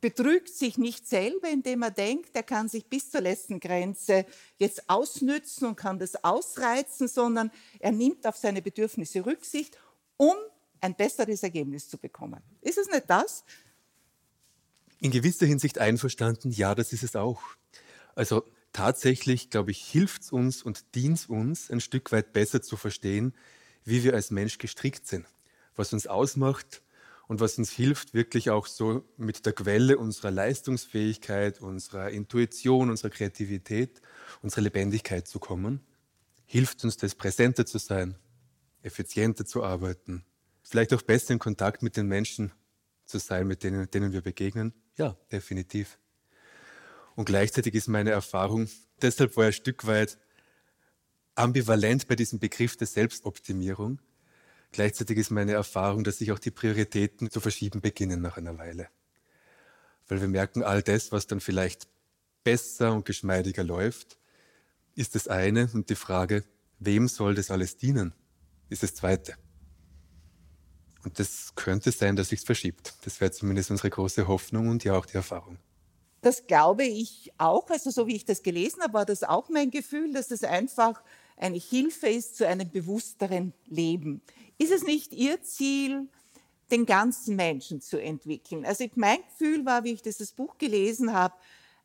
betrügt 0.00 0.50
sich 0.50 0.78
nicht 0.78 1.08
selber, 1.08 1.48
indem 1.48 1.82
er 1.82 1.90
denkt, 1.90 2.30
er 2.34 2.42
kann 2.42 2.68
sich 2.68 2.86
bis 2.86 3.10
zur 3.10 3.22
letzten 3.22 3.58
Grenze 3.58 4.26
jetzt 4.58 4.88
ausnützen 4.88 5.66
und 5.66 5.76
kann 5.76 5.98
das 5.98 6.22
ausreizen, 6.22 7.08
sondern 7.08 7.50
er 7.80 7.92
nimmt 7.92 8.26
auf 8.26 8.36
seine 8.36 8.62
Bedürfnisse 8.62 9.24
Rücksicht, 9.24 9.78
um 10.16 10.34
ein 10.86 10.94
besseres 10.94 11.42
Ergebnis 11.42 11.88
zu 11.88 11.98
bekommen. 11.98 12.40
Ist 12.62 12.78
es 12.78 12.88
nicht 12.88 13.04
das? 13.08 13.44
In 14.98 15.10
gewisser 15.10 15.44
Hinsicht 15.44 15.78
einverstanden, 15.78 16.50
ja, 16.50 16.74
das 16.74 16.92
ist 16.92 17.02
es 17.02 17.16
auch. 17.16 17.42
Also 18.14 18.44
tatsächlich, 18.72 19.50
glaube 19.50 19.72
ich, 19.72 19.84
hilft 19.84 20.22
es 20.22 20.32
uns 20.32 20.62
und 20.62 20.94
dient 20.94 21.18
es 21.18 21.26
uns, 21.26 21.70
ein 21.70 21.80
Stück 21.80 22.12
weit 22.12 22.32
besser 22.32 22.62
zu 22.62 22.76
verstehen, 22.76 23.34
wie 23.84 24.04
wir 24.04 24.14
als 24.14 24.30
Mensch 24.30 24.58
gestrickt 24.58 25.06
sind, 25.06 25.26
was 25.74 25.92
uns 25.92 26.06
ausmacht 26.06 26.82
und 27.28 27.40
was 27.40 27.58
uns 27.58 27.70
hilft, 27.70 28.14
wirklich 28.14 28.50
auch 28.50 28.66
so 28.66 29.04
mit 29.16 29.44
der 29.44 29.52
Quelle 29.52 29.98
unserer 29.98 30.30
Leistungsfähigkeit, 30.30 31.60
unserer 31.60 32.10
Intuition, 32.10 32.90
unserer 32.90 33.10
Kreativität, 33.10 34.00
unserer 34.40 34.62
Lebendigkeit 34.62 35.26
zu 35.26 35.40
kommen. 35.40 35.80
Hilft 36.46 36.84
uns 36.84 36.96
das, 36.96 37.16
präsenter 37.16 37.66
zu 37.66 37.78
sein, 37.78 38.16
effizienter 38.82 39.44
zu 39.44 39.64
arbeiten, 39.64 40.24
vielleicht 40.68 40.92
auch 40.92 41.02
besser 41.02 41.32
in 41.32 41.38
Kontakt 41.38 41.82
mit 41.82 41.96
den 41.96 42.06
Menschen 42.06 42.52
zu 43.04 43.18
sein, 43.18 43.46
mit 43.46 43.62
denen, 43.62 43.90
denen 43.90 44.12
wir 44.12 44.20
begegnen. 44.20 44.74
Ja, 44.96 45.16
definitiv. 45.30 45.98
Und 47.14 47.26
gleichzeitig 47.26 47.74
ist 47.74 47.88
meine 47.88 48.10
Erfahrung, 48.10 48.68
deshalb 49.00 49.36
war 49.36 49.48
ich 49.48 49.56
ein 49.56 49.60
Stück 49.60 49.86
weit 49.86 50.18
ambivalent 51.34 52.08
bei 52.08 52.16
diesem 52.16 52.38
Begriff 52.38 52.76
der 52.76 52.86
Selbstoptimierung. 52.86 54.00
Gleichzeitig 54.72 55.18
ist 55.18 55.30
meine 55.30 55.52
Erfahrung, 55.52 56.04
dass 56.04 56.18
sich 56.18 56.32
auch 56.32 56.38
die 56.38 56.50
Prioritäten 56.50 57.30
zu 57.30 57.40
verschieben 57.40 57.80
beginnen 57.80 58.20
nach 58.20 58.36
einer 58.36 58.58
Weile. 58.58 58.88
Weil 60.08 60.20
wir 60.20 60.28
merken, 60.28 60.62
all 60.62 60.82
das, 60.82 61.12
was 61.12 61.26
dann 61.26 61.40
vielleicht 61.40 61.88
besser 62.44 62.92
und 62.92 63.04
geschmeidiger 63.04 63.64
läuft, 63.64 64.18
ist 64.94 65.14
das 65.14 65.28
eine 65.28 65.70
und 65.72 65.90
die 65.90 65.94
Frage, 65.94 66.44
wem 66.78 67.08
soll 67.08 67.34
das 67.34 67.50
alles 67.50 67.76
dienen, 67.76 68.14
ist 68.68 68.82
das 68.82 68.94
zweite. 68.94 69.36
Und 71.06 71.20
das 71.20 71.54
könnte 71.54 71.92
sein, 71.92 72.16
dass 72.16 72.30
sich 72.30 72.40
verschiebt. 72.40 72.94
Das 73.04 73.20
wäre 73.20 73.30
zumindest 73.30 73.70
unsere 73.70 73.90
große 73.90 74.26
Hoffnung 74.26 74.68
und 74.68 74.82
ja 74.82 74.98
auch 74.98 75.06
die 75.06 75.14
Erfahrung. 75.14 75.56
Das 76.20 76.48
glaube 76.48 76.82
ich 76.82 77.30
auch. 77.38 77.70
Also 77.70 77.90
so 77.90 78.08
wie 78.08 78.16
ich 78.16 78.24
das 78.24 78.42
gelesen 78.42 78.82
habe, 78.82 78.94
war 78.94 79.06
das 79.06 79.22
auch 79.22 79.48
mein 79.48 79.70
Gefühl, 79.70 80.12
dass 80.12 80.26
das 80.26 80.42
einfach 80.42 81.00
eine 81.36 81.58
Hilfe 81.58 82.08
ist 82.08 82.36
zu 82.36 82.44
einem 82.44 82.68
bewussteren 82.68 83.52
Leben. 83.66 84.20
Ist 84.58 84.72
es 84.72 84.82
nicht 84.82 85.12
Ihr 85.12 85.40
Ziel, 85.42 86.08
den 86.72 86.86
ganzen 86.86 87.36
Menschen 87.36 87.80
zu 87.80 88.02
entwickeln? 88.02 88.66
Also 88.66 88.84
mein 88.96 89.18
Gefühl 89.28 89.64
war, 89.64 89.84
wie 89.84 89.92
ich 89.92 90.02
dieses 90.02 90.32
Buch 90.32 90.58
gelesen 90.58 91.12
habe, 91.12 91.36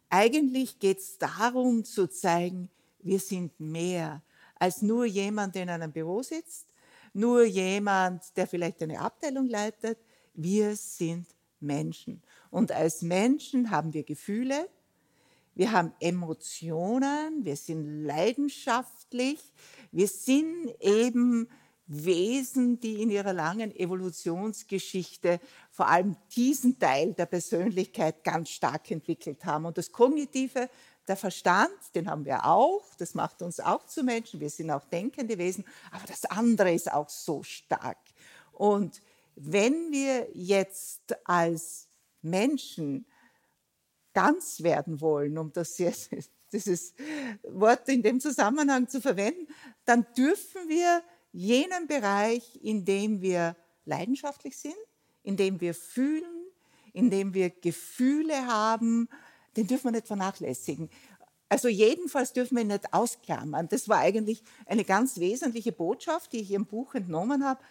eigentlich 0.09 0.79
geht 0.79 0.97
es 0.97 1.19
darum 1.19 1.85
zu 1.85 2.07
zeigen, 2.07 2.71
wir 3.03 3.19
sind 3.19 3.59
mehr 3.59 4.23
als 4.55 4.81
nur 4.81 5.05
jemand, 5.05 5.53
der 5.53 5.61
in 5.61 5.69
einem 5.69 5.91
Büro 5.91 6.23
sitzt, 6.23 6.70
nur 7.13 7.44
jemand, 7.44 8.36
der 8.38 8.48
vielleicht 8.48 8.82
eine 8.82 9.00
Abteilung 9.00 9.48
leitet. 9.48 9.98
Wir 10.34 10.75
sind 10.75 11.27
Menschen. 11.60 12.22
Und 12.50 12.72
als 12.72 13.01
Menschen 13.01 13.72
haben 13.72 13.94
wir 13.94 14.03
Gefühle, 14.03 14.70
wir 15.53 15.72
haben 15.74 15.94
Emotionen, 16.00 17.44
wir 17.44 17.58
sind 17.58 18.06
leidenschaftlich, 18.06 19.39
wir 19.91 20.08
sind 20.08 20.74
eben 20.80 21.50
Wesen, 21.94 22.80
die 22.80 23.01
in 23.01 23.10
ihrer 23.10 23.34
langen 23.34 23.75
Evolutionsgeschichte 23.75 25.41
vor 25.70 25.89
allem 25.89 26.15
diesen 26.34 26.80
Teil 26.80 27.13
der 27.13 27.25
Persönlichkeit 27.25 28.24
ganz 28.24 28.50
stark 28.50 28.89
entwickelt 28.91 29.44
haben. 29.44 29.65
Und 29.65 29.77
das 29.77 29.91
Kognitive, 29.91 30.70
der 31.12 31.18
Verstand, 31.18 31.74
den 31.94 32.10
haben 32.10 32.24
wir 32.24 32.46
auch, 32.46 32.86
das 32.98 33.15
macht 33.15 33.41
uns 33.41 33.60
auch 33.60 33.86
zu 33.86 34.01
Menschen, 34.01 34.39
wir 34.39 34.50
sind 34.50 34.72
auch 34.72 34.86
denkende 34.86 35.38
Wesen, 35.38 35.65
aber 35.91 36.08
das 36.08 36.24
andere 36.24 36.74
ist 36.74 36.89
auch 36.89 37.10
so 37.10 37.44
stark. 37.44 37.98
Und 38.53 39.01
wenn 39.36 39.91
wir 39.91 40.30
jetzt 40.34 41.01
als 41.25 41.89
Menschen 42.22 43.06
ganz 44.13 44.63
werden 44.63 45.01
wollen, 45.01 45.38
um 45.38 45.51
das 45.51 45.77
jetzt, 45.80 46.12
dieses 46.53 46.94
Wort 47.44 47.89
in 47.89 48.03
dem 48.03 48.22
Zusammenhang 48.22 48.88
zu 48.88 49.01
verwenden, 49.01 49.48
dann 49.84 50.06
dürfen 50.15 50.70
wir 50.70 51.03
jenen 51.34 51.88
Bereich, 51.88 52.58
in 52.63 52.86
dem 52.86 53.20
wir 53.20 53.58
leidenschaftlich 53.84 54.58
sind, 54.58 54.75
in 55.24 55.36
dem 55.36 55.60
wir 55.60 55.74
fühlen, 55.74 56.46
in 56.94 57.10
dem 57.10 57.34
wir 57.34 57.50
Gefühle 57.50 58.48
haben, 58.48 59.10
den 59.58 59.67
dürfen 59.67 59.86
wir 59.86 59.91
nicht 59.91 60.08
vernachlässigen. 60.08 60.89
Also 61.50 61.67
jedenfalls 61.67 62.31
dürfen 62.31 62.55
wir 62.55 62.62
ihn 62.62 62.70
nicht 62.70 62.93
ausklammern. 62.93 63.67
Das 63.67 63.89
war 63.89 64.00
eigentlich 64.00 64.41
eine 64.65 64.86
ganz 64.86 65.20
wesentliche 65.20 65.74
Botschaft, 65.74 66.31
die 66.31 66.39
ich 66.39 66.51
im 66.51 66.65
Buch 66.65 66.96
entnommen 66.96 67.46
habe. 67.46 67.62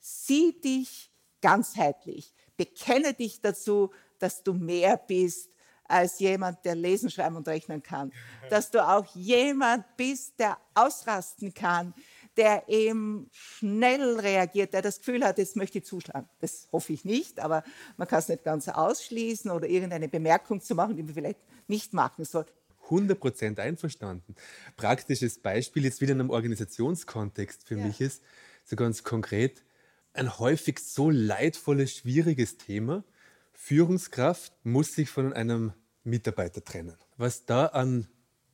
Sieh 0.00 0.60
dich 0.60 1.10
ganzheitlich. 1.40 2.34
Bekenne 2.56 3.14
dich 3.14 3.40
dazu, 3.40 3.90
dass 4.18 4.42
du 4.42 4.52
mehr 4.52 4.96
bist 4.96 5.50
als 5.84 6.18
jemand, 6.18 6.64
der 6.64 6.74
lesen, 6.74 7.10
schreiben 7.10 7.36
und 7.36 7.48
rechnen 7.48 7.82
kann. 7.82 8.12
Dass 8.50 8.70
du 8.70 8.86
auch 8.86 9.06
jemand 9.14 9.84
bist, 9.96 10.38
der 10.38 10.58
ausrasten 10.74 11.54
kann, 11.54 11.94
der 12.36 12.68
eben 12.68 13.28
schnell 13.30 14.18
reagiert, 14.20 14.72
der 14.74 14.82
das 14.82 14.98
Gefühl 14.98 15.24
hat, 15.24 15.38
jetzt 15.38 15.56
möchte 15.56 15.78
ich 15.78 15.84
zuschlagen. 15.84 16.28
Das 16.40 16.68
hoffe 16.72 16.92
ich 16.92 17.04
nicht, 17.04 17.40
aber 17.40 17.62
man 17.96 18.08
kann 18.08 18.20
es 18.20 18.28
nicht 18.28 18.44
ganz 18.44 18.68
ausschließen 18.68 19.50
oder 19.50 19.68
irgendeine 19.68 20.08
Bemerkung 20.08 20.60
zu 20.60 20.74
machen, 20.74 20.96
die 20.96 21.02
man 21.02 21.14
vielleicht 21.14 21.40
nicht 21.68 21.92
machen 21.92 22.24
soll. 22.24 22.46
100% 22.88 23.58
einverstanden. 23.58 24.34
Praktisches 24.76 25.38
Beispiel 25.38 25.84
jetzt 25.84 26.00
wieder 26.00 26.12
in 26.12 26.20
einem 26.20 26.30
Organisationskontext 26.30 27.66
für 27.66 27.76
ja. 27.76 27.86
mich 27.86 28.00
ist, 28.00 28.22
so 28.64 28.76
ganz 28.76 29.02
konkret, 29.02 29.64
ein 30.12 30.38
häufig 30.38 30.78
so 30.78 31.10
leidvolles, 31.10 31.92
schwieriges 31.92 32.58
Thema. 32.58 33.04
Führungskraft 33.52 34.52
muss 34.64 34.94
sich 34.94 35.08
von 35.08 35.32
einem 35.32 35.72
Mitarbeiter 36.04 36.64
trennen. 36.64 36.96
Was 37.16 37.46
da 37.46 37.66
an 37.66 38.08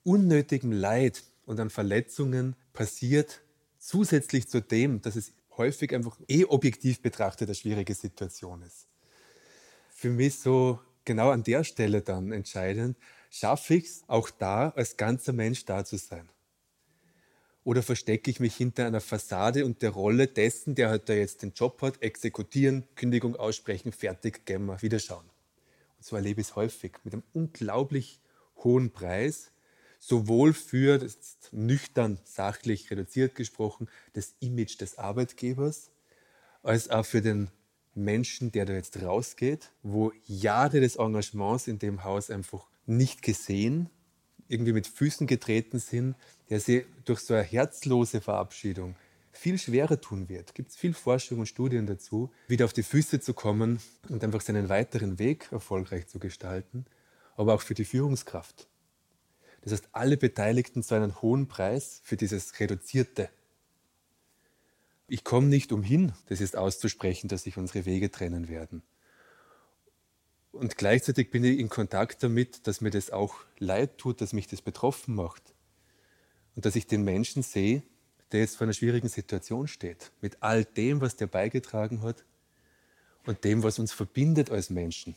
unnötigem 0.04 0.72
Leid 0.72 1.22
und 1.44 1.58
an 1.60 1.70
Verletzungen 1.70 2.56
passiert, 2.72 3.40
zusätzlich 3.78 4.48
zu 4.48 4.60
dem, 4.60 5.00
dass 5.00 5.16
es 5.16 5.32
häufig 5.56 5.94
einfach 5.94 6.18
eh 6.28 6.44
objektiv 6.44 7.00
betrachtet 7.00 7.48
eine 7.48 7.54
schwierige 7.54 7.94
Situation 7.94 8.62
ist. 8.62 8.88
Für 9.90 10.10
mich 10.10 10.38
so 10.38 10.80
genau 11.04 11.30
an 11.30 11.42
der 11.42 11.64
Stelle 11.64 12.02
dann 12.02 12.32
entscheidend, 12.32 12.96
schaffe 13.30 13.74
ich 13.74 13.84
es 13.86 14.04
auch 14.06 14.30
da 14.30 14.70
als 14.70 14.96
ganzer 14.96 15.32
Mensch 15.32 15.64
da 15.64 15.84
zu 15.84 15.96
sein. 15.96 16.28
Oder 17.64 17.82
verstecke 17.82 18.30
ich 18.30 18.40
mich 18.40 18.56
hinter 18.56 18.86
einer 18.86 19.00
Fassade 19.00 19.66
und 19.66 19.82
der 19.82 19.90
Rolle 19.90 20.26
dessen, 20.26 20.74
der 20.74 20.88
halt 20.88 21.08
da 21.08 21.12
jetzt 21.12 21.42
den 21.42 21.52
Job 21.52 21.82
hat, 21.82 22.02
exekutieren, 22.02 22.84
Kündigung 22.94 23.36
aussprechen, 23.36 23.92
fertig, 23.92 24.46
gehen 24.46 24.64
wir, 24.66 24.80
wieder 24.80 24.98
schauen. 24.98 25.26
Und 25.96 26.04
so 26.04 26.16
erlebe 26.16 26.40
ich 26.40 26.48
es 26.48 26.56
häufig 26.56 26.92
mit 27.04 27.12
einem 27.12 27.24
unglaublich 27.32 28.20
hohen 28.56 28.90
Preis, 28.90 29.50
sowohl 29.98 30.52
für, 30.52 30.98
das 30.98 31.14
ist 31.14 31.48
nüchtern, 31.52 32.18
sachlich 32.24 32.90
reduziert 32.90 33.34
gesprochen, 33.34 33.88
das 34.12 34.34
Image 34.40 34.80
des 34.80 34.98
Arbeitgebers, 34.98 35.90
als 36.62 36.88
auch 36.90 37.04
für 37.04 37.22
den 37.22 37.50
Menschen, 37.94 38.52
der 38.52 38.64
da 38.64 38.74
jetzt 38.74 39.02
rausgeht, 39.02 39.70
wo 39.82 40.12
Jahre 40.26 40.80
des 40.80 40.96
Engagements 40.96 41.66
in 41.66 41.78
dem 41.78 42.04
Haus 42.04 42.30
einfach 42.30 42.66
nicht 42.86 43.22
gesehen, 43.22 43.90
irgendwie 44.48 44.72
mit 44.72 44.86
Füßen 44.86 45.26
getreten 45.26 45.78
sind, 45.78 46.14
der 46.48 46.60
sie 46.60 46.86
durch 47.04 47.20
so 47.20 47.34
eine 47.34 47.42
herzlose 47.42 48.20
Verabschiedung 48.20 48.96
viel 49.32 49.58
schwerer 49.58 50.00
tun 50.00 50.28
wird. 50.28 50.54
Gibt 50.54 50.70
es 50.70 50.76
viel 50.76 50.94
Forschung 50.94 51.40
und 51.40 51.46
Studien 51.46 51.86
dazu, 51.86 52.30
wieder 52.48 52.64
auf 52.64 52.72
die 52.72 52.82
Füße 52.82 53.20
zu 53.20 53.34
kommen 53.34 53.78
und 54.08 54.24
einfach 54.24 54.40
seinen 54.40 54.68
weiteren 54.68 55.18
Weg 55.18 55.48
erfolgreich 55.52 56.08
zu 56.08 56.18
gestalten, 56.18 56.86
aber 57.36 57.54
auch 57.54 57.62
für 57.62 57.74
die 57.74 57.84
Führungskraft. 57.84 58.67
Das 59.68 59.80
heißt, 59.80 59.88
alle 59.92 60.16
Beteiligten 60.16 60.82
zahlen 60.82 61.02
einen 61.02 61.22
hohen 61.22 61.46
Preis 61.46 62.00
für 62.02 62.16
dieses 62.16 62.58
Reduzierte. 62.58 63.28
Ich 65.08 65.24
komme 65.24 65.48
nicht 65.48 65.72
umhin, 65.72 66.12
das 66.28 66.40
ist 66.40 66.56
auszusprechen, 66.56 67.28
dass 67.28 67.42
sich 67.42 67.56
unsere 67.56 67.84
Wege 67.84 68.10
trennen 68.10 68.48
werden. 68.48 68.82
Und 70.52 70.76
gleichzeitig 70.76 71.30
bin 71.30 71.44
ich 71.44 71.58
in 71.58 71.68
Kontakt 71.68 72.22
damit, 72.22 72.66
dass 72.66 72.80
mir 72.80 72.90
das 72.90 73.10
auch 73.10 73.36
leid 73.58 73.98
tut, 73.98 74.20
dass 74.20 74.32
mich 74.32 74.46
das 74.46 74.62
betroffen 74.62 75.14
macht. 75.14 75.42
Und 76.56 76.64
dass 76.64 76.74
ich 76.74 76.86
den 76.86 77.04
Menschen 77.04 77.42
sehe, 77.42 77.82
der 78.32 78.40
jetzt 78.40 78.56
vor 78.56 78.64
einer 78.64 78.72
schwierigen 78.72 79.08
Situation 79.08 79.68
steht, 79.68 80.12
mit 80.20 80.38
all 80.40 80.64
dem, 80.64 81.00
was 81.00 81.16
der 81.16 81.26
beigetragen 81.26 82.02
hat 82.02 82.24
und 83.26 83.44
dem, 83.44 83.62
was 83.62 83.78
uns 83.78 83.92
verbindet 83.92 84.50
als 84.50 84.70
Menschen. 84.70 85.14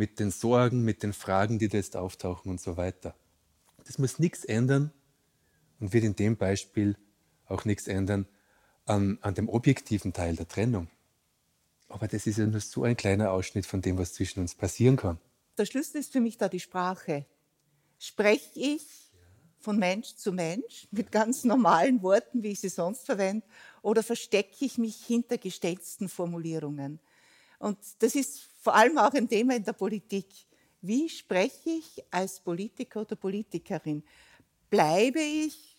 Mit 0.00 0.18
den 0.18 0.30
Sorgen, 0.30 0.82
mit 0.82 1.02
den 1.02 1.12
Fragen, 1.12 1.58
die 1.58 1.68
da 1.68 1.76
jetzt 1.76 1.94
auftauchen 1.94 2.50
und 2.50 2.58
so 2.58 2.78
weiter. 2.78 3.14
Das 3.84 3.98
muss 3.98 4.18
nichts 4.18 4.46
ändern 4.46 4.94
und 5.78 5.92
wird 5.92 6.04
in 6.04 6.16
dem 6.16 6.38
Beispiel 6.38 6.96
auch 7.44 7.66
nichts 7.66 7.86
ändern 7.86 8.26
an, 8.86 9.18
an 9.20 9.34
dem 9.34 9.50
objektiven 9.50 10.14
Teil 10.14 10.36
der 10.36 10.48
Trennung. 10.48 10.88
Aber 11.90 12.08
das 12.08 12.26
ist 12.26 12.38
ja 12.38 12.46
nur 12.46 12.60
so 12.60 12.84
ein 12.84 12.96
kleiner 12.96 13.30
Ausschnitt 13.30 13.66
von 13.66 13.82
dem, 13.82 13.98
was 13.98 14.14
zwischen 14.14 14.40
uns 14.40 14.54
passieren 14.54 14.96
kann. 14.96 15.18
Der 15.58 15.66
Schlüssel 15.66 15.98
ist 15.98 16.12
für 16.12 16.20
mich 16.20 16.38
da 16.38 16.48
die 16.48 16.60
Sprache. 16.60 17.26
Spreche 17.98 18.58
ich 18.58 18.86
von 19.58 19.78
Mensch 19.78 20.14
zu 20.14 20.32
Mensch 20.32 20.88
mit 20.92 21.12
ganz 21.12 21.44
normalen 21.44 22.02
Worten, 22.02 22.42
wie 22.42 22.52
ich 22.52 22.60
sie 22.60 22.70
sonst 22.70 23.04
verwende, 23.04 23.46
oder 23.82 24.02
verstecke 24.02 24.64
ich 24.64 24.78
mich 24.78 24.96
hinter 25.04 25.36
gestellten 25.36 26.08
Formulierungen? 26.08 27.00
Und 27.58 27.76
das 27.98 28.14
ist 28.14 28.49
vor 28.60 28.74
allem 28.74 28.98
auch 28.98 29.12
ein 29.12 29.28
Thema 29.28 29.56
in 29.56 29.64
der 29.64 29.72
Politik. 29.72 30.26
Wie 30.82 31.08
spreche 31.08 31.70
ich 31.70 32.04
als 32.10 32.40
Politiker 32.40 33.02
oder 33.02 33.16
Politikerin? 33.16 34.02
Bleibe 34.68 35.20
ich 35.20 35.70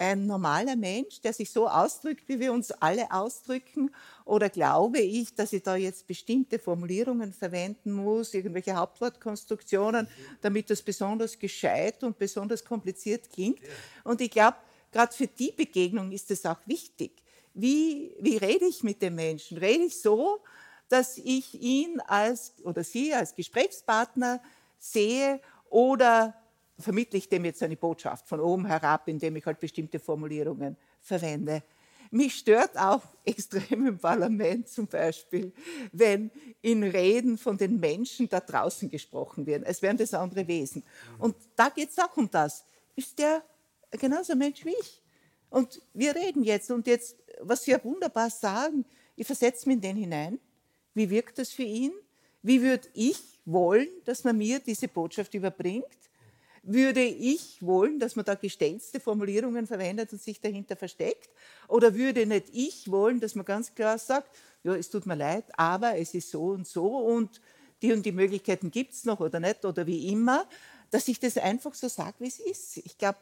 ein 0.00 0.26
normaler 0.26 0.76
Mensch, 0.76 1.20
der 1.20 1.32
sich 1.32 1.50
so 1.50 1.68
ausdrückt, 1.68 2.26
wie 2.26 2.40
wir 2.40 2.52
uns 2.52 2.70
alle 2.72 3.10
ausdrücken? 3.12 3.90
Oder 4.24 4.48
glaube 4.48 4.98
ich, 4.98 5.34
dass 5.34 5.52
ich 5.52 5.62
da 5.62 5.76
jetzt 5.76 6.06
bestimmte 6.06 6.58
Formulierungen 6.58 7.32
verwenden 7.34 7.92
muss, 7.92 8.32
irgendwelche 8.32 8.74
Hauptwortkonstruktionen, 8.74 10.08
damit 10.40 10.70
das 10.70 10.80
besonders 10.80 11.38
gescheit 11.38 12.02
und 12.02 12.18
besonders 12.18 12.64
kompliziert 12.64 13.30
klingt? 13.30 13.60
Und 14.04 14.22
ich 14.22 14.30
glaube, 14.30 14.56
gerade 14.90 15.12
für 15.12 15.26
die 15.26 15.52
Begegnung 15.52 16.12
ist 16.12 16.30
es 16.30 16.46
auch 16.46 16.60
wichtig. 16.64 17.22
Wie, 17.52 18.14
wie 18.20 18.36
rede 18.38 18.66
ich 18.66 18.82
mit 18.82 19.02
dem 19.02 19.16
Menschen? 19.16 19.58
Rede 19.58 19.84
ich 19.84 20.00
so, 20.00 20.40
dass 20.90 21.18
ich 21.18 21.54
ihn 21.60 22.00
als 22.00 22.54
oder 22.64 22.84
sie 22.84 23.14
als 23.14 23.34
Gesprächspartner 23.34 24.42
sehe 24.78 25.40
oder 25.70 26.34
vermittle 26.78 27.18
ich 27.18 27.28
dem 27.28 27.44
jetzt 27.44 27.62
eine 27.62 27.76
Botschaft 27.76 28.28
von 28.28 28.40
oben 28.40 28.66
herab, 28.66 29.06
indem 29.08 29.36
ich 29.36 29.46
halt 29.46 29.60
bestimmte 29.60 29.98
Formulierungen 29.98 30.76
verwende. 31.00 31.62
Mich 32.10 32.34
stört 32.34 32.76
auch 32.76 33.02
extrem 33.24 33.86
im 33.86 33.98
Parlament 33.98 34.68
zum 34.68 34.88
Beispiel, 34.88 35.52
wenn 35.92 36.30
in 36.60 36.82
Reden 36.82 37.38
von 37.38 37.56
den 37.56 37.78
Menschen 37.78 38.28
da 38.28 38.40
draußen 38.40 38.90
gesprochen 38.90 39.46
wird, 39.46 39.64
als 39.64 39.80
wären 39.82 39.96
das 39.96 40.12
andere 40.12 40.48
Wesen. 40.48 40.82
Und 41.18 41.36
da 41.54 41.68
geht 41.68 41.90
es 41.90 41.98
auch 41.98 42.16
um 42.16 42.28
das. 42.28 42.64
Ist 42.96 43.18
der 43.20 43.44
genauso 43.92 44.32
ein 44.32 44.38
Mensch 44.38 44.64
wie 44.64 44.74
ich? 44.80 45.02
Und 45.50 45.80
wir 45.94 46.16
reden 46.16 46.42
jetzt 46.42 46.70
und 46.70 46.86
jetzt, 46.88 47.16
was 47.40 47.62
Sie 47.62 47.70
ja 47.70 47.84
wunderbar 47.84 48.30
sagen, 48.30 48.84
ich 49.14 49.26
versetze 49.26 49.68
mich 49.68 49.76
in 49.76 49.80
den 49.80 49.96
hinein. 49.96 50.40
Wie 50.94 51.10
wirkt 51.10 51.38
das 51.38 51.50
für 51.50 51.62
ihn? 51.62 51.92
Wie 52.42 52.62
würde 52.62 52.88
ich 52.94 53.20
wollen, 53.44 53.88
dass 54.04 54.24
man 54.24 54.36
mir 54.38 54.60
diese 54.60 54.88
Botschaft 54.88 55.34
überbringt? 55.34 55.84
Würde 56.62 57.02
ich 57.02 57.62
wollen, 57.62 57.98
dass 57.98 58.16
man 58.16 58.24
da 58.24 58.34
gestellte 58.34 59.00
Formulierungen 59.00 59.66
verwendet 59.66 60.12
und 60.12 60.20
sich 60.20 60.40
dahinter 60.40 60.76
versteckt? 60.76 61.30
Oder 61.68 61.94
würde 61.94 62.26
nicht 62.26 62.46
ich 62.52 62.90
wollen, 62.90 63.18
dass 63.18 63.34
man 63.34 63.46
ganz 63.46 63.74
klar 63.74 63.98
sagt, 63.98 64.30
ja, 64.62 64.74
es 64.74 64.90
tut 64.90 65.06
mir 65.06 65.16
leid, 65.16 65.44
aber 65.56 65.96
es 65.96 66.12
ist 66.12 66.30
so 66.30 66.48
und 66.48 66.66
so 66.66 66.98
und 66.98 67.40
die 67.80 67.92
und 67.92 68.04
die 68.04 68.12
Möglichkeiten 68.12 68.70
gibt 68.70 68.92
es 68.92 69.04
noch 69.04 69.20
oder 69.20 69.40
nicht 69.40 69.64
oder 69.64 69.86
wie 69.86 70.08
immer, 70.08 70.46
dass 70.90 71.08
ich 71.08 71.18
das 71.18 71.38
einfach 71.38 71.74
so 71.74 71.88
sage, 71.88 72.16
wie 72.18 72.28
es 72.28 72.40
ist. 72.40 72.76
Ich 72.78 72.98
glaube, 72.98 73.18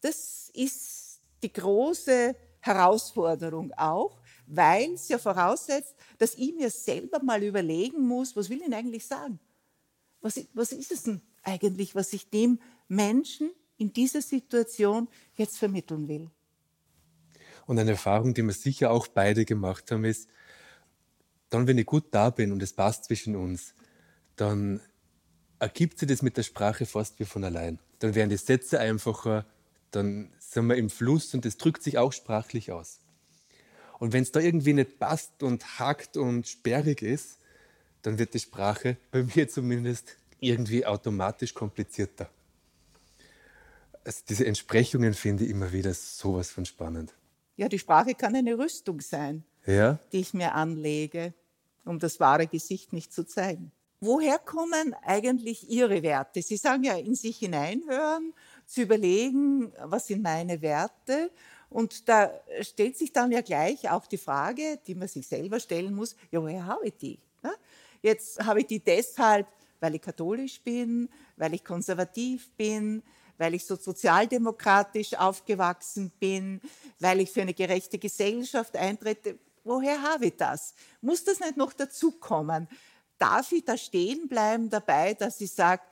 das 0.00 0.50
ist 0.54 1.20
die 1.42 1.52
große 1.52 2.36
Herausforderung 2.60 3.72
auch, 3.72 4.17
weil 4.48 4.94
es 4.94 5.08
ja 5.08 5.18
voraussetzt, 5.18 5.94
dass 6.18 6.34
ich 6.34 6.54
mir 6.54 6.70
selber 6.70 7.22
mal 7.22 7.42
überlegen 7.42 8.06
muss, 8.06 8.34
was 8.34 8.48
will 8.48 8.62
ich 8.66 8.74
eigentlich 8.74 9.06
sagen? 9.06 9.38
Was, 10.20 10.40
was 10.54 10.72
ist 10.72 10.90
es 10.90 11.04
denn 11.04 11.20
eigentlich, 11.42 11.94
was 11.94 12.12
ich 12.12 12.30
dem 12.30 12.60
Menschen 12.88 13.50
in 13.76 13.92
dieser 13.92 14.20
Situation 14.20 15.08
jetzt 15.36 15.58
vermitteln 15.58 16.08
will. 16.08 16.30
Und 17.66 17.78
eine 17.78 17.92
Erfahrung, 17.92 18.34
die 18.34 18.42
wir 18.42 18.52
sicher 18.52 18.90
auch 18.90 19.06
beide 19.06 19.44
gemacht 19.44 19.90
haben, 19.90 20.04
ist, 20.04 20.28
dann, 21.50 21.66
wenn 21.66 21.78
ich 21.78 21.86
gut 21.86 22.06
da 22.10 22.30
bin 22.30 22.52
und 22.52 22.62
es 22.62 22.72
passt 22.72 23.04
zwischen 23.04 23.36
uns, 23.36 23.74
dann 24.36 24.80
ergibt 25.58 25.98
sich 25.98 26.08
das 26.08 26.22
mit 26.22 26.36
der 26.36 26.42
Sprache 26.42 26.86
fast 26.86 27.18
wie 27.18 27.24
von 27.24 27.44
allein. 27.44 27.78
Dann 28.00 28.14
werden 28.14 28.30
die 28.30 28.36
Sätze 28.36 28.80
einfacher, 28.80 29.46
dann 29.90 30.30
sind 30.38 30.66
wir 30.66 30.76
im 30.76 30.90
Fluss 30.90 31.34
und 31.34 31.44
das 31.44 31.56
drückt 31.56 31.82
sich 31.82 31.98
auch 31.98 32.12
sprachlich 32.12 32.72
aus. 32.72 33.00
Und 33.98 34.12
wenn 34.12 34.22
es 34.22 34.32
da 34.32 34.40
irgendwie 34.40 34.72
nicht 34.72 34.98
passt 34.98 35.42
und 35.42 35.78
hakt 35.78 36.16
und 36.16 36.46
sperrig 36.46 37.02
ist, 37.02 37.38
dann 38.02 38.18
wird 38.18 38.34
die 38.34 38.38
Sprache, 38.38 38.96
bei 39.10 39.22
mir 39.22 39.48
zumindest, 39.48 40.16
irgendwie 40.40 40.86
automatisch 40.86 41.52
komplizierter. 41.52 42.30
Also 44.04 44.20
diese 44.28 44.46
Entsprechungen 44.46 45.14
finde 45.14 45.44
ich 45.44 45.50
immer 45.50 45.72
wieder 45.72 45.92
sowas 45.92 46.50
von 46.50 46.64
spannend. 46.64 47.12
Ja, 47.56 47.68
die 47.68 47.78
Sprache 47.78 48.14
kann 48.14 48.36
eine 48.36 48.56
Rüstung 48.56 49.00
sein, 49.00 49.44
ja? 49.66 49.98
die 50.12 50.20
ich 50.20 50.32
mir 50.32 50.54
anlege, 50.54 51.34
um 51.84 51.98
das 51.98 52.20
wahre 52.20 52.46
Gesicht 52.46 52.92
nicht 52.92 53.12
zu 53.12 53.26
zeigen. 53.26 53.72
Woher 54.00 54.38
kommen 54.38 54.94
eigentlich 55.02 55.68
Ihre 55.68 56.02
Werte? 56.04 56.40
Sie 56.40 56.56
sagen 56.56 56.84
ja, 56.84 56.96
in 56.96 57.16
sich 57.16 57.38
hineinhören, 57.38 58.32
zu 58.64 58.82
überlegen, 58.82 59.72
was 59.82 60.06
sind 60.06 60.22
meine 60.22 60.62
Werte. 60.62 61.32
Und 61.70 62.08
da 62.08 62.32
stellt 62.62 62.96
sich 62.96 63.12
dann 63.12 63.30
ja 63.30 63.42
gleich 63.42 63.90
auch 63.90 64.06
die 64.06 64.18
Frage, 64.18 64.78
die 64.86 64.94
man 64.94 65.08
sich 65.08 65.26
selber 65.26 65.60
stellen 65.60 65.94
muss, 65.94 66.16
ja, 66.30 66.40
woher 66.40 66.64
habe 66.66 66.86
ich 66.86 66.96
die? 66.96 67.18
Jetzt 68.00 68.44
habe 68.44 68.60
ich 68.60 68.66
die 68.66 68.80
deshalb, 68.80 69.46
weil 69.80 69.94
ich 69.94 70.02
katholisch 70.02 70.60
bin, 70.60 71.08
weil 71.36 71.54
ich 71.54 71.64
konservativ 71.64 72.50
bin, 72.52 73.02
weil 73.36 73.54
ich 73.54 73.64
so 73.64 73.76
sozialdemokratisch 73.76 75.14
aufgewachsen 75.14 76.10
bin, 76.18 76.60
weil 76.98 77.20
ich 77.20 77.30
für 77.30 77.42
eine 77.42 77.54
gerechte 77.54 77.98
Gesellschaft 77.98 78.76
eintrete. 78.76 79.38
Woher 79.64 80.00
habe 80.02 80.26
ich 80.26 80.36
das? 80.36 80.74
Muss 81.00 81.24
das 81.24 81.40
nicht 81.40 81.56
noch 81.56 81.72
dazukommen? 81.72 82.68
Darf 83.18 83.52
ich 83.52 83.64
da 83.64 83.76
stehen 83.76 84.28
bleiben 84.28 84.70
dabei, 84.70 85.14
dass 85.14 85.40
ich 85.40 85.52
sage, 85.52 85.82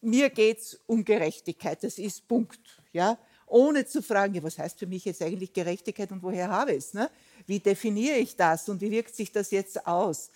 mir 0.00 0.30
geht 0.30 0.58
es 0.58 0.80
um 0.86 1.04
Gerechtigkeit, 1.04 1.82
das 1.82 1.98
ist 1.98 2.28
Punkt. 2.28 2.60
Ja? 2.92 3.18
Ohne 3.48 3.86
zu 3.86 4.02
fragen, 4.02 4.42
was 4.42 4.58
heißt 4.58 4.78
für 4.78 4.86
mich 4.86 5.04
jetzt 5.04 5.22
eigentlich 5.22 5.52
Gerechtigkeit 5.52 6.12
und 6.12 6.22
woher 6.22 6.48
habe 6.48 6.72
ich 6.72 6.78
es? 6.78 6.94
Ne? 6.94 7.10
Wie 7.46 7.60
definiere 7.60 8.16
ich 8.16 8.36
das 8.36 8.68
und 8.68 8.80
wie 8.80 8.90
wirkt 8.90 9.14
sich 9.14 9.32
das 9.32 9.50
jetzt 9.50 9.86
aus? 9.86 10.30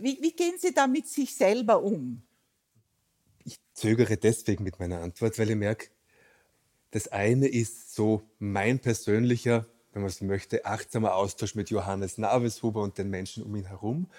Wie, 0.00 0.18
wie 0.20 0.32
gehen 0.32 0.54
Sie 0.58 0.74
da 0.74 0.86
mit 0.86 1.08
sich 1.08 1.34
selber 1.34 1.82
um? 1.82 2.22
Ich 3.44 3.58
zögere 3.74 4.16
deswegen 4.16 4.64
mit 4.64 4.78
meiner 4.78 5.00
Antwort, 5.00 5.38
weil 5.38 5.50
ich 5.50 5.56
merke, 5.56 5.88
das 6.90 7.08
eine 7.08 7.48
ist 7.48 7.94
so 7.94 8.22
mein 8.38 8.78
persönlicher, 8.78 9.66
wenn 9.92 10.02
man 10.02 10.10
so 10.10 10.24
möchte, 10.24 10.64
achtsamer 10.64 11.14
Austausch 11.14 11.54
mit 11.54 11.70
Johannes 11.70 12.18
Naveshuber 12.18 12.82
und 12.82 12.98
den 12.98 13.10
Menschen 13.10 13.42
um 13.42 13.54
ihn 13.56 13.66
herum. 13.66 14.10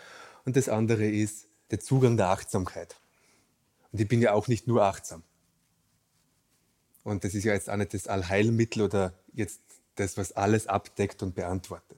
Und 0.45 0.55
das 0.55 0.69
andere 0.69 1.07
ist 1.07 1.47
der 1.71 1.79
Zugang 1.79 2.17
der 2.17 2.29
Achtsamkeit. 2.29 2.95
Und 3.91 4.01
ich 4.01 4.07
bin 4.07 4.21
ja 4.21 4.33
auch 4.33 4.47
nicht 4.47 4.67
nur 4.67 4.83
achtsam. 4.83 5.23
Und 7.09 7.23
das 7.23 7.33
ist 7.33 7.43
ja 7.43 7.53
jetzt 7.53 7.69
auch 7.69 7.75
nicht 7.75 7.95
das 7.95 8.07
Allheilmittel 8.07 8.83
oder 8.83 9.13
jetzt 9.33 9.61
das, 9.95 10.15
was 10.15 10.31
alles 10.33 10.67
abdeckt 10.67 11.23
und 11.23 11.33
beantwortet. 11.33 11.97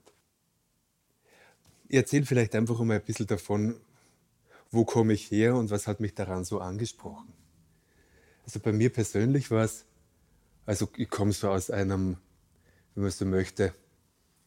Ich 1.89 1.97
erzähle 1.97 2.25
vielleicht 2.25 2.55
einfach 2.55 2.79
mal 2.79 2.95
ein 2.95 3.03
bisschen 3.03 3.27
davon, 3.27 3.75
wo 4.71 4.85
komme 4.85 5.11
ich 5.11 5.29
her 5.29 5.55
und 5.55 5.69
was 5.69 5.85
hat 5.85 5.99
mich 5.99 6.15
daran 6.15 6.45
so 6.45 6.61
angesprochen. 6.61 7.33
Also 8.45 8.61
bei 8.61 8.71
mir 8.71 8.89
persönlich 8.89 9.51
war 9.51 9.65
es, 9.65 9.83
also 10.65 10.87
ich 10.95 11.09
komme 11.09 11.33
so 11.33 11.49
aus 11.49 11.69
einem, 11.69 12.17
wenn 12.95 13.03
man 13.03 13.11
so 13.11 13.25
möchte, 13.25 13.75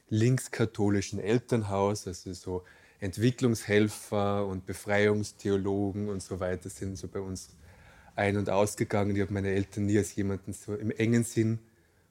linkskatholischen 0.08 1.20
Elternhaus, 1.20 2.06
also 2.06 2.32
so 2.32 2.64
Entwicklungshelfer 3.00 4.46
und 4.46 4.64
Befreiungstheologen 4.64 6.08
und 6.08 6.22
so 6.22 6.40
weiter 6.40 6.70
sind 6.70 6.96
so 6.96 7.06
bei 7.06 7.20
uns 7.20 7.50
ein- 8.16 8.36
und 8.36 8.50
ausgegangen. 8.50 9.16
Ich 9.16 9.22
habe 9.22 9.32
meine 9.32 9.50
Eltern 9.50 9.86
nie 9.86 9.98
als 9.98 10.14
jemanden 10.14 10.52
so 10.52 10.74
im 10.74 10.90
engen 10.90 11.24
Sinn 11.24 11.58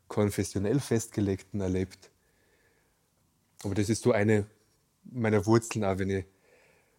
konfessionell 0.08 0.80
festgelegten 0.80 1.62
erlebt. 1.62 2.12
Aber 3.64 3.76
das 3.76 3.90
ist 3.90 4.04
so 4.04 4.12
eine 4.12 4.46
meiner 5.06 5.46
Wurzeln 5.46 5.84
auch, 5.84 5.98
wenn 5.98 6.10
ich 6.10 6.26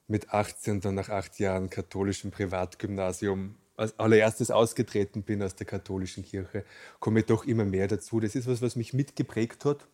mit 0.07 0.31
18 0.31 0.81
dann 0.81 0.95
nach 0.95 1.09
acht 1.09 1.39
Jahren 1.39 1.71
katholischem 1.71 2.31
Privatgymnasium 2.31 3.57
als 3.77 3.99
allererstes 3.99 4.51
ausgetreten 4.51 5.23
bin 5.23 5.43
aus 5.43 5.57
der 5.57 5.67
katholischen 5.67 6.25
Kirche, 6.25 6.65
komme 7.01 7.21
ich 7.21 7.27
doch 7.27 7.45
immer 7.45 7.65
mehr 7.65 7.89
dazu. 7.89 8.21
Das 8.21 8.35
ist 8.35 8.47
was, 8.47 8.63
was 8.63 8.77
mich 8.77 8.93
mitgeprägt 8.93 9.65
hat 9.65 9.89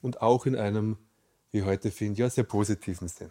und 0.00 0.22
auch 0.22 0.46
in 0.46 0.56
einem, 0.56 0.96
wie 1.52 1.58
ich 1.58 1.64
heute 1.64 1.90
finde, 1.90 2.20
ja, 2.20 2.30
sehr 2.30 2.44
positiven 2.44 3.08
Sinn. 3.08 3.30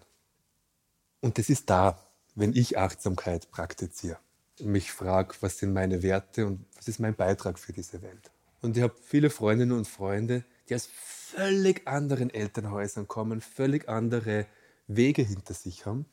Und 1.21 1.37
das 1.37 1.49
ist 1.49 1.69
da, 1.69 1.99
wenn 2.35 2.53
ich 2.53 2.77
Achtsamkeit 2.77 3.49
praktiziere 3.51 4.19
mich 4.61 4.91
frage, 4.91 5.35
was 5.41 5.57
sind 5.57 5.73
meine 5.73 6.01
Werte 6.01 6.45
und 6.45 6.65
was 6.75 6.87
ist 6.87 6.99
mein 6.99 7.15
Beitrag 7.15 7.59
für 7.59 7.73
diese 7.73 8.01
Welt. 8.01 8.31
Und 8.61 8.77
ich 8.77 8.83
habe 8.83 8.95
viele 9.01 9.29
Freundinnen 9.29 9.77
und 9.77 9.87
Freunde, 9.87 10.43
die 10.69 10.75
aus 10.75 10.89
völlig 10.93 11.87
anderen 11.87 12.29
Elternhäusern 12.29 13.07
kommen, 13.07 13.41
völlig 13.41 13.89
andere 13.89 14.47
Wege 14.87 15.21
hinter 15.21 15.53
sich 15.53 15.85
haben 15.85 16.05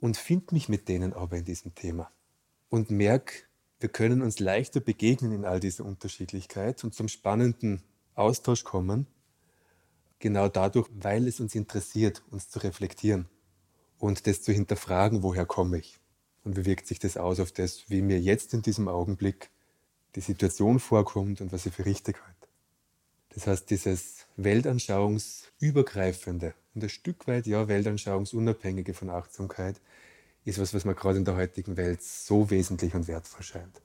und 0.00 0.16
finde 0.16 0.54
mich 0.54 0.68
mit 0.68 0.88
denen 0.88 1.12
aber 1.12 1.36
in 1.36 1.44
diesem 1.44 1.74
Thema 1.74 2.10
und 2.68 2.90
merke, 2.90 3.34
wir 3.78 3.88
können 3.88 4.22
uns 4.22 4.40
leichter 4.40 4.80
begegnen 4.80 5.32
in 5.32 5.44
all 5.44 5.60
dieser 5.60 5.84
Unterschiedlichkeit 5.84 6.84
und 6.84 6.94
zum 6.94 7.08
spannenden 7.08 7.82
Austausch 8.14 8.64
kommen, 8.64 9.06
genau 10.18 10.48
dadurch, 10.48 10.88
weil 10.92 11.26
es 11.26 11.40
uns 11.40 11.54
interessiert, 11.54 12.22
uns 12.30 12.50
zu 12.50 12.58
reflektieren 12.58 13.28
und 13.98 14.26
das 14.26 14.42
zu 14.42 14.52
hinterfragen, 14.52 15.22
woher 15.22 15.46
komme 15.46 15.78
ich 15.78 16.00
und 16.44 16.56
wie 16.56 16.64
wirkt 16.64 16.86
sich 16.86 16.98
das 16.98 17.16
aus 17.16 17.40
auf 17.40 17.52
das, 17.52 17.88
wie 17.88 18.02
mir 18.02 18.20
jetzt 18.20 18.54
in 18.54 18.62
diesem 18.62 18.88
Augenblick 18.88 19.50
die 20.14 20.20
Situation 20.20 20.80
vorkommt 20.80 21.40
und 21.40 21.52
was 21.52 21.66
ich 21.66 21.74
für 21.74 21.86
richtig 21.86 22.20
halte. 22.20 22.48
Das 23.30 23.46
heißt, 23.46 23.70
dieses 23.70 24.26
weltanschauungsübergreifende 24.36 26.54
und 26.74 26.82
ein 26.82 26.88
Stück 26.88 27.28
weit, 27.28 27.46
ja, 27.46 27.68
weltanschauungsunabhängige 27.68 28.94
von 28.94 29.10
Achtsamkeit, 29.10 29.80
ist 30.44 30.58
was, 30.58 30.74
was 30.74 30.84
mir 30.84 30.94
gerade 30.94 31.18
in 31.18 31.24
der 31.24 31.36
heutigen 31.36 31.76
Welt 31.76 32.02
so 32.02 32.50
wesentlich 32.50 32.94
und 32.94 33.06
wertvoll 33.06 33.42
scheint. 33.42 33.80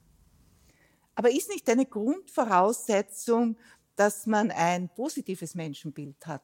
Aber 1.14 1.30
ist 1.30 1.48
nicht 1.48 1.70
eine 1.70 1.86
Grundvoraussetzung, 1.86 3.56
dass 3.94 4.26
man 4.26 4.50
ein 4.50 4.88
positives 4.88 5.54
Menschenbild 5.54 6.26
hat, 6.26 6.42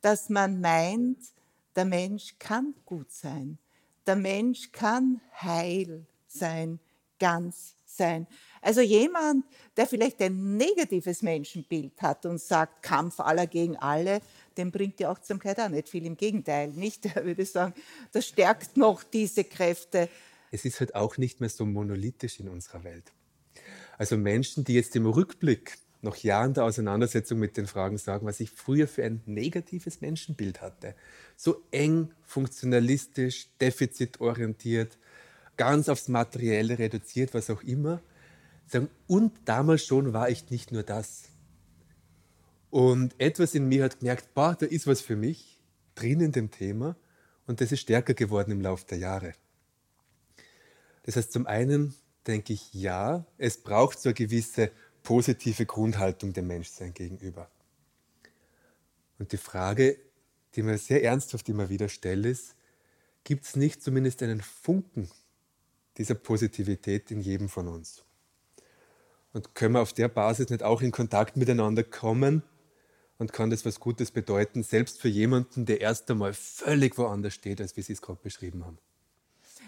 dass 0.00 0.28
man 0.28 0.60
meint, 0.60 1.18
der 1.74 1.84
Mensch 1.84 2.36
kann 2.38 2.74
gut 2.84 3.10
sein, 3.10 3.58
der 4.06 4.16
Mensch 4.16 4.72
kann 4.72 5.20
heil 5.40 6.06
sein, 6.26 6.78
ganz 7.18 7.74
sein. 7.84 8.26
Also 8.60 8.80
jemand, 8.80 9.44
der 9.76 9.86
vielleicht 9.86 10.20
ein 10.22 10.56
negatives 10.56 11.22
Menschenbild 11.22 12.00
hat 12.00 12.26
und 12.26 12.40
sagt, 12.40 12.82
Kampf 12.82 13.20
aller 13.20 13.46
gegen 13.46 13.76
alle, 13.76 14.20
dem 14.56 14.70
bringt 14.70 14.98
die 14.98 15.06
Achtsamkeit 15.06 15.60
auch 15.60 15.68
nicht 15.68 15.88
viel. 15.88 16.06
Im 16.06 16.16
Gegenteil, 16.16 16.68
nicht? 16.68 17.06
Er 17.06 17.24
würde 17.24 17.44
sagen, 17.44 17.74
das 18.12 18.26
stärkt 18.26 18.76
noch 18.76 19.02
diese 19.02 19.44
Kräfte. 19.44 20.08
Es 20.50 20.64
ist 20.64 20.80
halt 20.80 20.94
auch 20.94 21.18
nicht 21.18 21.40
mehr 21.40 21.50
so 21.50 21.66
monolithisch 21.66 22.40
in 22.40 22.48
unserer 22.48 22.84
Welt. 22.84 23.12
Also 23.98 24.16
Menschen, 24.16 24.64
die 24.64 24.74
jetzt 24.74 24.96
im 24.96 25.06
Rückblick 25.06 25.78
nach 26.04 26.16
Jahren 26.18 26.54
der 26.54 26.64
Auseinandersetzung 26.64 27.38
mit 27.38 27.56
den 27.56 27.66
Fragen 27.66 27.98
sagen, 27.98 28.26
was 28.26 28.40
ich 28.40 28.50
früher 28.50 28.86
für 28.86 29.04
ein 29.04 29.22
negatives 29.26 30.00
Menschenbild 30.00 30.60
hatte. 30.60 30.94
So 31.36 31.62
eng, 31.70 32.12
funktionalistisch, 32.22 33.48
defizitorientiert, 33.60 34.98
ganz 35.56 35.88
aufs 35.88 36.08
Materielle 36.08 36.78
reduziert, 36.78 37.34
was 37.34 37.50
auch 37.50 37.62
immer. 37.62 38.00
Und 39.06 39.32
damals 39.44 39.84
schon 39.84 40.12
war 40.12 40.30
ich 40.30 40.50
nicht 40.50 40.72
nur 40.72 40.82
das. 40.82 41.24
Und 42.70 43.14
etwas 43.18 43.54
in 43.54 43.68
mir 43.68 43.84
hat 43.84 44.00
gemerkt, 44.00 44.34
boah, 44.34 44.56
da 44.58 44.66
ist 44.66 44.86
was 44.86 45.00
für 45.00 45.16
mich 45.16 45.60
drin 45.94 46.20
in 46.20 46.32
dem 46.32 46.50
Thema 46.50 46.96
und 47.46 47.60
das 47.60 47.72
ist 47.72 47.80
stärker 47.80 48.14
geworden 48.14 48.50
im 48.50 48.60
Laufe 48.60 48.84
der 48.86 48.98
Jahre. 48.98 49.34
Das 51.04 51.16
heißt, 51.16 51.32
zum 51.32 51.46
einen 51.46 51.94
denke 52.26 52.52
ich, 52.52 52.72
ja, 52.72 53.26
es 53.38 53.58
braucht 53.58 54.00
so 54.00 54.08
eine 54.08 54.14
gewisse 54.14 54.70
positive 55.04 55.66
Grundhaltung 55.66 56.32
dem 56.32 56.48
Menschsein 56.48 56.92
gegenüber. 56.92 57.48
Und 59.20 59.30
die 59.30 59.36
Frage, 59.36 59.96
die 60.56 60.62
mir 60.62 60.78
sehr 60.78 61.04
ernsthaft 61.04 61.48
immer 61.48 61.68
wieder 61.68 61.88
stelle, 61.88 62.30
ist, 62.30 62.56
gibt 63.22 63.44
es 63.44 63.54
nicht 63.54 63.82
zumindest 63.82 64.22
einen 64.22 64.40
Funken 64.40 65.10
dieser 65.98 66.14
Positivität 66.14 67.12
in 67.12 67.20
jedem 67.20 67.48
von 67.48 67.68
uns? 67.68 68.04
Und 69.32 69.54
können 69.54 69.74
wir 69.74 69.82
auf 69.82 69.92
der 69.92 70.08
Basis 70.08 70.48
nicht 70.50 70.62
auch 70.62 70.80
in 70.80 70.90
Kontakt 70.90 71.36
miteinander 71.36 71.84
kommen 71.84 72.42
und 73.18 73.32
kann 73.32 73.50
das 73.50 73.64
was 73.64 73.80
Gutes 73.80 74.10
bedeuten, 74.10 74.62
selbst 74.62 75.00
für 75.00 75.08
jemanden, 75.08 75.66
der 75.66 75.80
erst 75.80 76.10
einmal 76.10 76.34
völlig 76.34 76.98
woanders 76.98 77.34
steht, 77.34 77.60
als 77.60 77.76
wie 77.76 77.82
Sie 77.82 77.92
es 77.92 78.02
gerade 78.02 78.20
beschrieben 78.22 78.64
haben? 78.64 78.78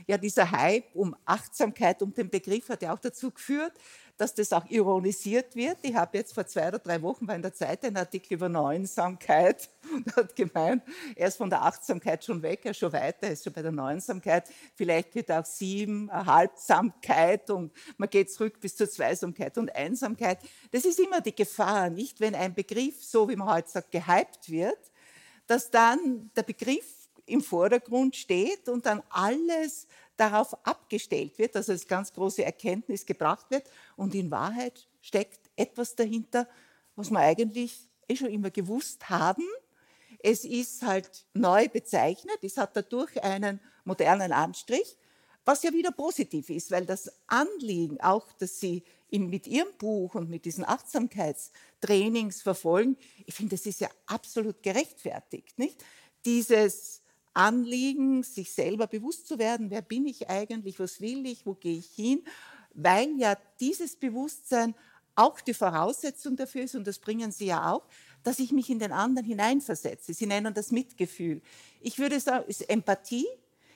Ja, 0.08 0.16
dieser 0.18 0.50
Hype 0.52 0.94
um 0.94 1.16
Achtsamkeit, 1.24 2.00
um 2.00 2.14
den 2.14 2.30
Begriff 2.30 2.68
hat 2.68 2.82
ja 2.82 2.94
auch 2.94 2.98
dazu 3.00 3.32
geführt, 3.32 3.72
dass 4.16 4.34
das 4.34 4.52
auch 4.52 4.64
ironisiert 4.70 5.56
wird. 5.56 5.78
Ich 5.82 5.94
habe 5.94 6.16
jetzt 6.16 6.32
vor 6.32 6.46
zwei 6.46 6.68
oder 6.68 6.78
drei 6.78 7.02
Wochen 7.02 7.26
bei 7.26 7.36
der 7.38 7.52
Zeit 7.52 7.84
einen 7.84 7.96
Artikel 7.96 8.34
über 8.34 8.48
Neunsamkeit 8.48 9.68
und 9.92 10.14
hat 10.14 10.36
gemeint, 10.36 10.84
er 11.16 11.28
ist 11.28 11.36
von 11.36 11.50
der 11.50 11.62
Achtsamkeit 11.62 12.24
schon 12.24 12.40
weg, 12.42 12.60
er 12.64 12.70
ist 12.70 12.78
schon 12.78 12.92
weiter, 12.92 13.26
er 13.26 13.32
ist 13.32 13.44
schon 13.44 13.52
bei 13.52 13.62
der 13.62 13.72
Neunsamkeit. 13.72 14.48
Vielleicht 14.74 15.14
wird 15.16 15.30
auch 15.32 15.44
sieben, 15.44 16.10
Halbsamkeit 16.10 17.50
und 17.50 17.72
man 17.96 18.08
geht 18.08 18.30
zurück 18.30 18.60
bis 18.60 18.76
zur 18.76 18.88
Zweisamkeit 18.88 19.58
und 19.58 19.74
Einsamkeit. 19.74 20.38
Das 20.70 20.84
ist 20.84 21.00
immer 21.00 21.20
die 21.20 21.34
Gefahr, 21.34 21.90
nicht? 21.90 22.20
Wenn 22.20 22.34
ein 22.34 22.54
Begriff, 22.54 23.04
so 23.04 23.28
wie 23.28 23.36
man 23.36 23.52
heute 23.52 23.68
sagt, 23.68 23.90
gehypt 23.90 24.50
wird, 24.50 24.78
dass 25.46 25.70
dann 25.70 26.30
der 26.34 26.42
Begriff 26.42 26.95
im 27.26 27.40
Vordergrund 27.42 28.16
steht 28.16 28.68
und 28.68 28.86
dann 28.86 29.02
alles 29.10 29.86
darauf 30.16 30.56
abgestellt 30.66 31.38
wird, 31.38 31.56
also 31.56 31.72
als 31.72 31.86
ganz 31.86 32.12
große 32.12 32.44
Erkenntnis 32.44 33.04
gebracht 33.04 33.50
wird. 33.50 33.68
Und 33.96 34.14
in 34.14 34.30
Wahrheit 34.30 34.88
steckt 35.00 35.50
etwas 35.56 35.94
dahinter, 35.94 36.48
was 36.94 37.10
wir 37.10 37.18
eigentlich 37.20 37.88
eh 38.08 38.16
schon 38.16 38.30
immer 38.30 38.50
gewusst 38.50 39.08
haben. 39.10 39.44
Es 40.20 40.44
ist 40.44 40.82
halt 40.82 41.26
neu 41.34 41.68
bezeichnet, 41.68 42.38
es 42.42 42.56
hat 42.56 42.76
dadurch 42.76 43.22
einen 43.22 43.60
modernen 43.84 44.32
Anstrich, 44.32 44.96
was 45.44 45.62
ja 45.62 45.72
wieder 45.72 45.92
positiv 45.92 46.50
ist, 46.50 46.70
weil 46.70 46.86
das 46.86 47.12
Anliegen, 47.26 48.00
auch 48.00 48.32
dass 48.32 48.58
Sie 48.58 48.82
mit 49.10 49.46
Ihrem 49.46 49.72
Buch 49.78 50.14
und 50.14 50.28
mit 50.28 50.44
diesen 50.44 50.64
Achtsamkeitstrainings 50.64 52.42
verfolgen, 52.42 52.96
ich 53.24 53.34
finde, 53.34 53.56
das 53.56 53.64
ist 53.64 53.80
ja 53.80 53.88
absolut 54.06 54.62
gerechtfertigt. 54.62 55.58
Nicht? 55.58 55.84
Dieses 56.24 57.02
Anliegen, 57.36 58.22
sich 58.22 58.52
selber 58.52 58.86
bewusst 58.86 59.28
zu 59.28 59.38
werden, 59.38 59.70
wer 59.70 59.82
bin 59.82 60.06
ich 60.06 60.28
eigentlich, 60.28 60.78
was 60.78 61.00
will 61.00 61.26
ich, 61.26 61.44
wo 61.44 61.54
gehe 61.54 61.78
ich 61.78 61.90
hin, 61.94 62.24
weil 62.74 63.18
ja 63.18 63.36
dieses 63.60 63.96
Bewusstsein 63.96 64.74
auch 65.14 65.40
die 65.40 65.54
Voraussetzung 65.54 66.36
dafür 66.36 66.62
ist, 66.62 66.74
und 66.74 66.86
das 66.86 66.98
bringen 66.98 67.32
Sie 67.32 67.46
ja 67.46 67.72
auch, 67.72 67.86
dass 68.22 68.38
ich 68.38 68.52
mich 68.52 68.70
in 68.70 68.78
den 68.78 68.92
anderen 68.92 69.26
hineinversetze. 69.26 70.12
Sie 70.12 70.26
nennen 70.26 70.52
das 70.52 70.70
Mitgefühl. 70.70 71.40
Ich 71.80 71.98
würde 71.98 72.20
sagen, 72.20 72.44
es 72.48 72.60
ist 72.60 72.70
Empathie, 72.70 73.26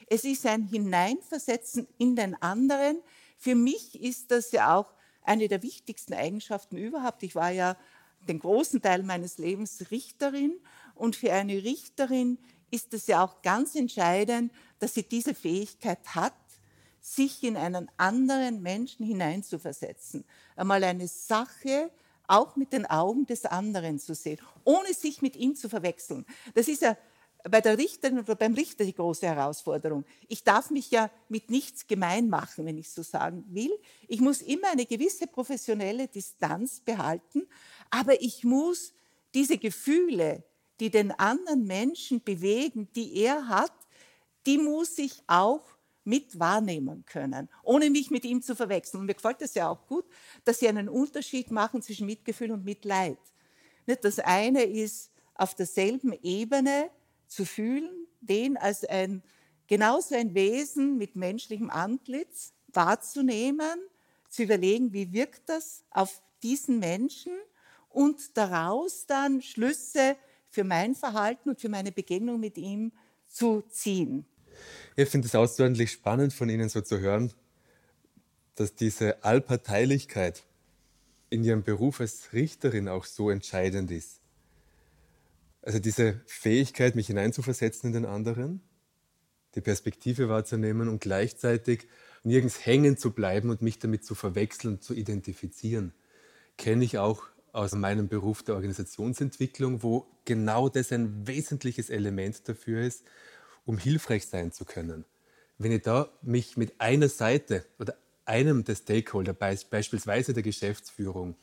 es 0.07 0.25
ist 0.25 0.45
ein 0.47 0.65
Hineinversetzen 0.65 1.87
in 1.99 2.17
den 2.17 2.35
anderen. 2.43 3.01
Für 3.39 3.55
mich 3.55 4.03
ist 4.03 4.31
das 4.31 4.53
ja 4.53 4.77
auch 4.77 4.93
eine 5.23 5.49
der 5.49 5.63
wichtigsten 5.63 6.15
Eigenschaften 6.15 6.77
überhaupt. 6.77 7.23
Ich 7.23 7.35
war 7.35 7.51
ja 7.51 7.77
den 8.29 8.39
großen 8.39 8.83
Teil 8.83 9.03
meines 9.03 9.39
Lebens 9.39 9.91
Richterin 9.91 10.59
und 10.95 11.17
für 11.17 11.33
eine 11.33 11.63
Richterin 11.63 12.39
ist 12.71 12.95
es 12.95 13.07
ja 13.07 13.25
auch 13.25 13.43
ganz 13.43 13.75
entscheidend, 13.75 14.53
dass 14.79 14.95
sie 14.95 15.03
diese 15.03 15.35
Fähigkeit 15.35 16.15
hat, 16.15 16.35
sich 17.01 17.43
in 17.43 17.57
einen 17.57 17.91
anderen 17.97 18.63
Menschen 18.63 19.07
hineinzuversetzen. 19.07 20.25
Einmal 20.57 20.85
eine 20.85 21.09
Sache 21.09 21.91
auch 22.27 22.57
mit 22.57 22.73
den 22.73 22.87
Augen 22.87 23.27
des 23.27 23.45
anderen 23.45 23.99
zu 23.99 24.15
sehen, 24.15 24.39
ohne 24.65 24.93
sich 24.95 25.21
mit 25.21 25.35
ihm 25.37 25.57
zu 25.57 25.69
verwechseln. 25.69 26.25
Das 26.55 26.69
ist 26.69 26.83
ja 26.83 26.97
bei 27.49 27.61
der 27.61 27.79
Richterin 27.79 28.19
oder 28.19 28.35
beim 28.35 28.55
Richter 28.55 28.85
die 28.85 28.95
große 28.95 29.27
Herausforderung. 29.27 30.05
Ich 30.29 30.45
darf 30.45 30.71
mich 30.71 30.91
ja 30.91 31.11
mit 31.29 31.51
nichts 31.51 31.87
gemein 31.87 32.29
machen, 32.29 32.67
wenn 32.67 32.79
ich 32.79 32.91
so 32.91 33.03
sagen 33.03 33.45
will. 33.49 33.73
Ich 34.09 34.21
muss 34.21 34.43
immer 34.43 34.71
eine 34.71 34.87
gewisse 34.87 35.27
professionelle 35.27 36.09
Distanz 36.09 36.81
behalten, 36.81 37.47
aber 37.91 38.21
ich 38.21 38.45
muss 38.45 38.93
diese 39.35 39.59
Gefühle, 39.59 40.45
die 40.81 40.91
den 40.91 41.13
anderen 41.13 41.67
Menschen 41.67 42.23
bewegen, 42.23 42.89
die 42.97 43.17
er 43.19 43.49
hat, 43.49 43.73
die 44.47 44.59
muss 44.59 44.99
ich 44.99 45.23
auch 45.27 45.63
mit 46.05 46.39
wahrnehmen 46.39 47.05
können, 47.05 47.49
ohne 47.63 47.91
mich 47.91 48.11
mit 48.11 48.25
ihm 48.25 48.41
zu 48.41 48.57
verwechseln. 48.57 49.01
Und 49.01 49.07
mir 49.07 49.15
gefällt 49.15 49.43
es 49.43 49.55
ja 49.55 49.69
auch 49.69 49.87
gut, 49.87 50.07
dass 50.45 50.59
Sie 50.59 50.69
einen 50.69 50.89
Unterschied 50.89 51.51
machen 51.51 51.83
zwischen 51.83 52.07
Mitgefühl 52.07 52.51
und 52.51 52.65
Mitleid. 52.65 53.19
Das 53.87 54.19
eine 54.19 54.65
ist 54.65 55.11
auf 55.35 55.55
derselben 55.55 56.13
Ebene 56.23 56.91
zu 57.27 57.45
fühlen, 57.45 58.07
den 58.21 58.57
als 58.57 58.85
ein 58.85 59.23
genauso 59.67 60.15
ein 60.15 60.35
Wesen 60.35 60.97
mit 60.97 61.17
menschlichem 61.17 61.71
Antlitz 61.71 62.53
wahrzunehmen, 62.69 63.79
zu 64.29 64.45
überlegen, 64.45 64.93
wie 64.93 65.13
wirkt 65.13 65.49
das 65.49 65.85
auf 65.91 66.23
diesen 66.43 66.79
Menschen 66.79 67.33
und 67.89 68.37
daraus 68.37 69.07
dann 69.07 69.43
Schlüsse 69.43 70.17
für 70.51 70.65
mein 70.65 70.95
Verhalten 70.95 71.51
und 71.51 71.61
für 71.61 71.69
meine 71.69 71.93
Begegnung 71.93 72.41
mit 72.41 72.59
ihm 72.59 72.93
zu 73.27 73.63
ziehen. 73.63 74.27
Ich 74.97 75.09
finde 75.09 75.29
es 75.29 75.35
außerordentlich 75.35 75.93
spannend 75.93 76.33
von 76.33 76.49
Ihnen 76.49 76.69
so 76.69 76.81
zu 76.81 76.99
hören, 76.99 77.33
dass 78.57 78.75
diese 78.75 79.25
Allparteilichkeit 79.25 80.45
in 81.31 81.45
Ihrem 81.45 81.63
Beruf 81.63 82.01
als 82.01 82.33
Richterin 82.33 82.89
auch 82.89 83.05
so 83.05 83.31
entscheidend 83.31 83.91
ist. 83.91 84.21
Also 85.63 85.79
diese 85.79 86.21
Fähigkeit, 86.27 86.97
mich 86.97 87.07
hineinzuversetzen 87.07 87.89
in 87.89 88.03
den 88.03 88.07
anderen, 88.07 88.61
die 89.55 89.61
Perspektive 89.61 90.29
wahrzunehmen 90.29 90.89
und 90.89 91.01
gleichzeitig 91.01 91.87
nirgends 92.23 92.67
hängen 92.67 92.97
zu 92.97 93.13
bleiben 93.13 93.51
und 93.51 93.63
mich 93.63 93.79
damit 93.79 94.05
zu 94.05 94.15
verwechseln, 94.15 94.81
zu 94.81 94.95
identifizieren, 94.95 95.93
kenne 96.57 96.85
ich 96.85 96.99
auch 96.99 97.25
aus 97.53 97.73
meinem 97.73 98.09
Beruf 98.09 98.43
der 98.43 98.55
Organisationsentwicklung, 98.55 99.83
wo 99.83 100.07
genau 100.25 100.69
das 100.69 100.93
ein 100.93 101.27
wesentliches 101.27 101.91
Element 101.91 102.49
dafür 102.49 102.83
ist, 102.83 103.05
um 103.67 103.79
hilfreich 103.79 104.27
sein 104.27 104.53
zu 104.53 104.65
können. 104.65 105.05
Wenn 105.59 105.73
ich 105.73 105.83
da 105.83 106.09
mich 106.23 106.57
mit 106.57 106.81
einer 106.81 107.09
Seite 107.09 107.65
oder 107.79 107.97
einem 108.25 108.65
der 108.65 108.77
Stakeholder, 108.77 109.33
beispielsweise 109.33 110.33
der 110.33 110.43
Geschäftsführung 110.43 111.35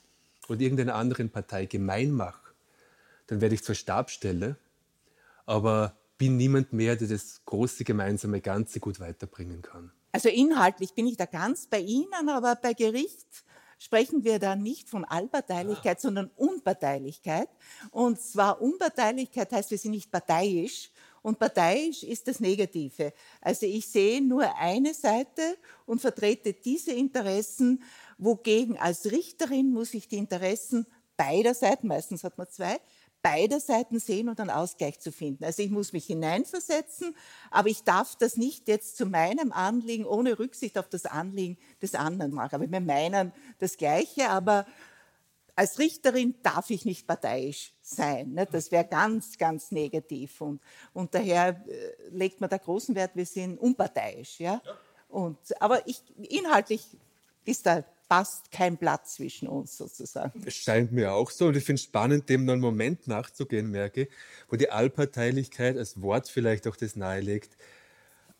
oder 0.48 0.62
irgendeiner 0.62 0.96
anderen 0.96 1.30
Partei 1.30 1.66
gemein 1.66 2.12
mache, 2.12 2.54
dann 3.28 3.42
werde 3.42 3.56
ich 3.56 3.64
zur 3.64 3.76
Stabstelle, 3.76 4.56
aber 5.46 5.98
bin 6.18 6.38
niemand 6.38 6.74
mehr, 6.74 6.96
der 6.96 7.08
das 7.08 7.42
große 7.46 7.84
gemeinsame 7.84 8.42
Ganze 8.42 8.80
gut 8.80 9.00
weiterbringen 9.00 9.62
kann. 9.62 9.92
Also 10.12 10.30
inhaltlich 10.30 10.94
bin 10.94 11.06
ich 11.06 11.18
da 11.18 11.26
ganz 11.26 11.68
bei 11.68 11.80
Ihnen, 11.80 12.30
aber 12.30 12.56
bei 12.56 12.74
Gericht 12.74 13.28
sprechen 13.78 14.24
wir 14.24 14.40
da 14.40 14.56
nicht 14.56 14.90
von 14.90 15.06
Allparteilichkeit, 15.06 16.02
sondern 16.02 16.32
Unparteilichkeit. 16.36 17.50
Und 17.92 18.20
zwar 18.20 18.62
Unparteilichkeit 18.62 19.52
heißt, 19.52 19.72
wir 19.72 19.78
sind 19.78 19.92
nicht 19.92 20.12
parteiisch. 20.12 20.92
Und 21.22 21.40
parteiisch 21.40 22.04
ist 22.04 22.28
das 22.28 22.40
Negative. 22.40 23.12
Also 23.42 23.66
ich 23.66 23.88
sehe 23.88 24.22
nur 24.22 24.56
eine 24.56 24.94
Seite 24.94 25.58
und 25.86 26.00
vertrete 26.00 26.54
diese 26.54 26.94
Interessen, 26.94 27.84
wogegen 28.18 28.78
als 28.78 29.12
Richterin 29.12 29.72
muss 29.72 29.94
ich 29.94 30.08
die 30.08 30.18
Interessen 30.18 30.88
beider 31.18 31.54
Seiten, 31.54 31.88
meistens 31.88 32.24
hat 32.24 32.38
man 32.38 32.48
zwei, 32.50 32.80
beider 33.22 33.60
Seiten 33.60 34.00
sehen 34.00 34.30
und 34.30 34.40
einen 34.40 34.50
Ausgleich 34.50 35.00
zu 35.00 35.12
finden. 35.12 35.44
Also 35.44 35.62
ich 35.62 35.70
muss 35.70 35.94
mich 35.94 36.06
hineinversetzen, 36.06 37.16
aber 37.52 37.70
ich 37.70 37.84
darf 37.84 38.16
das 38.16 38.38
nicht 38.38 38.68
jetzt 38.68 38.98
zu 38.98 39.06
meinem 39.06 39.52
Anliegen 39.52 40.06
ohne 40.06 40.40
Rücksicht 40.40 40.78
auf 40.78 40.88
das 40.88 41.06
Anliegen 41.06 41.58
des 41.82 41.96
anderen 41.96 42.34
machen. 42.34 42.56
Aber 42.56 42.72
wir 42.72 42.80
meinen 42.80 43.34
das 43.60 43.78
Gleiche, 43.78 44.30
aber 44.30 44.66
als 45.58 45.80
Richterin 45.80 46.36
darf 46.44 46.70
ich 46.70 46.86
nicht 46.86 47.08
parteiisch 47.08 47.74
sein. 47.82 48.34
Ne? 48.34 48.46
Das 48.46 48.72
wäre 48.72 48.86
ganz, 48.86 49.40
ganz 49.40 49.72
negativ. 49.72 50.40
Und, 50.40 50.62
und 50.94 51.16
daher 51.16 51.64
äh, 51.68 52.10
legt 52.12 52.40
man 52.40 52.50
da 52.50 52.58
großen 52.58 52.94
Wert, 52.94 53.16
wir 53.16 53.26
sind 53.26 53.58
unparteiisch. 53.58 54.40
Ja? 54.40 54.62
Und, 55.10 55.40
aber 55.60 55.88
ich, 55.88 56.04
inhaltlich 56.30 56.86
ist 57.44 57.66
da 57.66 57.84
fast 58.08 58.52
kein 58.52 58.78
Platz 58.78 59.16
zwischen 59.16 59.48
uns 59.48 59.78
sozusagen. 59.78 60.42
Es 60.46 60.56
scheint 60.56 60.92
mir 60.92 61.14
auch 61.14 61.30
so. 61.30 61.48
Und 61.48 61.58
ich 61.58 61.64
finde 61.64 61.80
es 61.80 61.84
spannend, 61.84 62.30
dem 62.30 62.46
noch 62.46 62.54
einen 62.54 62.62
Moment 62.62 63.08
nachzugehen, 63.08 63.70
merke, 63.70 64.08
wo 64.50 64.56
die 64.56 64.70
Allparteilichkeit 64.70 65.78
als 65.78 66.02
Wort 66.02 66.30
vielleicht 66.30 66.68
auch 66.68 66.76
das 66.76 66.96
nahelegt. 66.96 67.58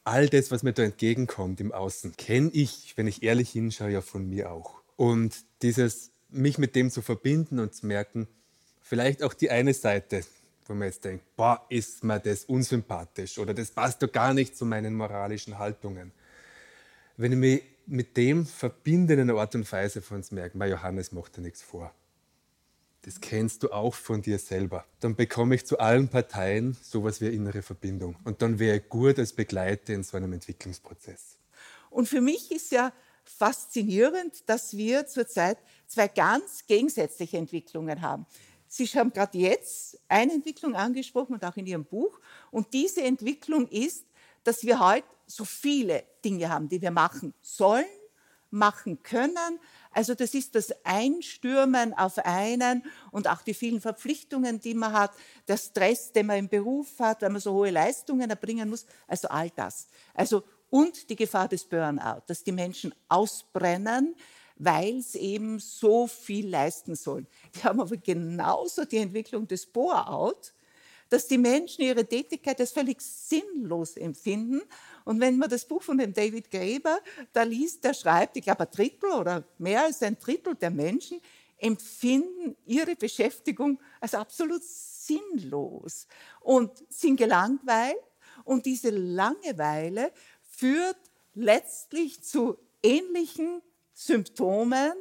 All 0.04 0.30
das, 0.30 0.52
was 0.52 0.64
mir 0.64 0.74
da 0.74 0.84
entgegenkommt 0.84 1.60
im 1.60 1.74
Außen, 1.74 2.16
kenne 2.16 2.50
ich, 2.54 2.94
wenn 2.96 3.08
ich 3.08 3.24
ehrlich 3.24 3.50
hinschaue, 3.50 3.92
ja 3.92 4.02
von 4.02 4.30
mir 4.30 4.52
auch. 4.52 4.82
Und 4.96 5.36
dieses, 5.62 6.12
mich 6.30 6.58
mit 6.58 6.76
dem 6.76 6.90
zu 6.90 7.02
verbinden 7.02 7.60
und 7.60 7.74
zu 7.76 7.86
merken, 7.86 8.28
vielleicht 8.82 9.22
auch 9.22 9.34
die 9.34 9.50
eine 9.50 9.74
Seite, 9.74 10.22
wo 10.66 10.74
man 10.74 10.88
jetzt 10.88 11.04
denkt, 11.04 11.24
boah, 11.36 11.66
ist 11.70 12.04
mir 12.04 12.20
das 12.20 12.46
unsympathisch 12.46 13.38
oder 13.38 13.54
das 13.54 13.72
passt 13.72 14.02
doch 14.02 14.12
gar 14.12 14.34
nicht 14.34 14.58
zu 14.58 14.66
meinen 14.66 14.96
moralischen 14.96 15.60
Haltungen. 15.60 16.12
Wenn 17.18 17.32
ich 17.34 17.38
mich 17.38 17.64
mit 17.88 18.18
dem 18.18 18.46
verbindenden 18.46 19.32
Art 19.32 19.56
und 19.56 19.72
Weise 19.72 20.02
von 20.02 20.18
uns 20.18 20.32
merken, 20.32 20.60
weil 20.60 20.70
Johannes 20.70 21.12
macht 21.12 21.38
dir 21.38 21.42
nichts 21.42 21.62
vor. 21.62 21.94
Das 23.04 23.22
kennst 23.22 23.64
du 23.64 23.72
auch 23.72 23.94
von 23.96 24.22
dir 24.22 24.38
selber. 24.38 24.86
Dann 25.00 25.16
bekomme 25.16 25.56
ich 25.56 25.66
zu 25.66 25.80
allen 25.80 26.10
Parteien 26.10 26.76
sowas 26.82 27.22
wie 27.22 27.28
innere 27.28 27.62
Verbindung. 27.62 28.18
Und 28.26 28.42
dann 28.42 28.60
wäre 28.60 28.78
ich 28.78 28.90
gut 28.90 29.18
als 29.18 29.32
Begleiter 29.32 29.94
in 29.94 30.04
so 30.04 30.18
einem 30.18 30.34
Entwicklungsprozess. 30.34 31.38
Und 31.90 32.10
für 32.10 32.20
mich 32.20 32.52
ist 32.52 32.72
ja 32.72 32.92
faszinierend, 33.24 34.50
dass 34.50 34.76
wir 34.76 35.08
zurzeit 35.08 35.58
zwei 35.86 36.10
ganz 36.10 36.66
gegensätzliche 36.68 37.38
Entwicklungen 37.38 38.02
haben. 38.02 38.26
Sie 38.68 38.86
haben 38.88 39.14
gerade 39.14 39.38
jetzt 39.38 39.98
eine 40.10 40.34
Entwicklung 40.34 40.76
angesprochen 40.76 41.34
und 41.34 41.46
auch 41.46 41.56
in 41.56 41.66
Ihrem 41.66 41.86
Buch. 41.86 42.20
Und 42.52 42.74
diese 42.74 43.04
Entwicklung 43.04 43.68
ist, 43.70 44.06
dass 44.44 44.64
wir 44.64 44.80
heute 44.80 45.08
so 45.28 45.46
viele 45.46 46.04
Dinge 46.24 46.50
haben, 46.50 46.70
die 46.70 46.82
wir 46.82 46.92
machen 46.92 47.34
sollen, 47.42 47.86
machen 48.50 49.04
können. 49.04 49.60
Also 49.92 50.16
das 50.16 50.34
ist 50.34 50.56
das 50.56 50.74
Einstürmen 50.84 51.94
auf 51.94 52.18
einen 52.20 52.84
und 53.12 53.28
auch 53.28 53.42
die 53.42 53.54
vielen 53.54 53.82
Verpflichtungen, 53.82 54.60
die 54.60 54.74
man 54.74 54.94
hat, 54.94 55.12
der 55.48 55.58
Stress, 55.58 56.12
den 56.14 56.28
man 56.28 56.38
im 56.38 56.50
Beruf 56.50 57.00
hat, 57.00 57.22
wenn 57.22 57.34
man 57.34 57.42
so 57.42 57.54
hohe 57.54 57.72
Leistungen 57.72 58.30
erbringen 58.30 58.70
muss. 58.70 58.86
Also 59.08 59.28
all 59.28 59.50
das. 59.50 59.88
Also 60.14 60.44
und 60.70 61.10
die 61.10 61.16
Gefahr 61.16 61.48
des 61.48 61.66
Burnout, 61.66 62.24
dass 62.28 62.44
die 62.44 62.52
Menschen 62.52 62.94
ausbrennen, 63.08 64.16
weil 64.58 65.02
sie 65.02 65.20
eben 65.20 65.60
so 65.60 66.08
viel 66.08 66.50
leisten 66.50 66.96
sollen. 66.96 67.28
Wir 67.54 67.66
haben 67.66 67.80
aber 67.80 67.98
genauso 67.98 68.86
die 68.86 68.98
Entwicklung 68.98 69.48
des 69.48 69.66
Bore-out, 69.66 70.54
dass 71.10 71.28
die 71.28 71.38
Menschen 71.38 71.84
ihre 71.84 72.06
Tätigkeit 72.06 72.60
als 72.60 72.72
völlig 72.72 73.02
sinnlos 73.02 73.96
empfinden. 73.96 74.62
Und 75.08 75.22
wenn 75.22 75.38
man 75.38 75.50
das 75.50 75.64
Buch 75.64 75.82
von 75.82 75.98
dem 75.98 76.14
David 76.14 76.52
Graeber 76.52 77.00
da 77.32 77.44
liest, 77.44 77.82
der 77.86 77.94
schreibt, 77.94 78.36
ich 78.36 78.44
glaube 78.44 78.66
ein 78.66 78.72
Drittel 78.72 79.10
oder 79.14 79.46
mehr 79.58 79.86
als 79.86 80.04
ein 80.04 80.20
Drittel 80.20 80.54
der 80.56 80.70
Menschen 80.70 81.22
empfinden 81.60 82.58
ihre 82.66 82.94
Beschäftigung 82.98 83.80
als 84.02 84.14
absolut 84.14 84.62
sinnlos 84.66 86.08
und 86.42 86.72
sind 86.90 87.16
gelangweilt. 87.16 87.96
Und 88.44 88.66
diese 88.66 88.90
Langeweile 88.90 90.12
führt 90.44 91.00
letztlich 91.36 92.22
zu 92.22 92.58
ähnlichen 92.84 93.62
Symptomen 93.94 94.92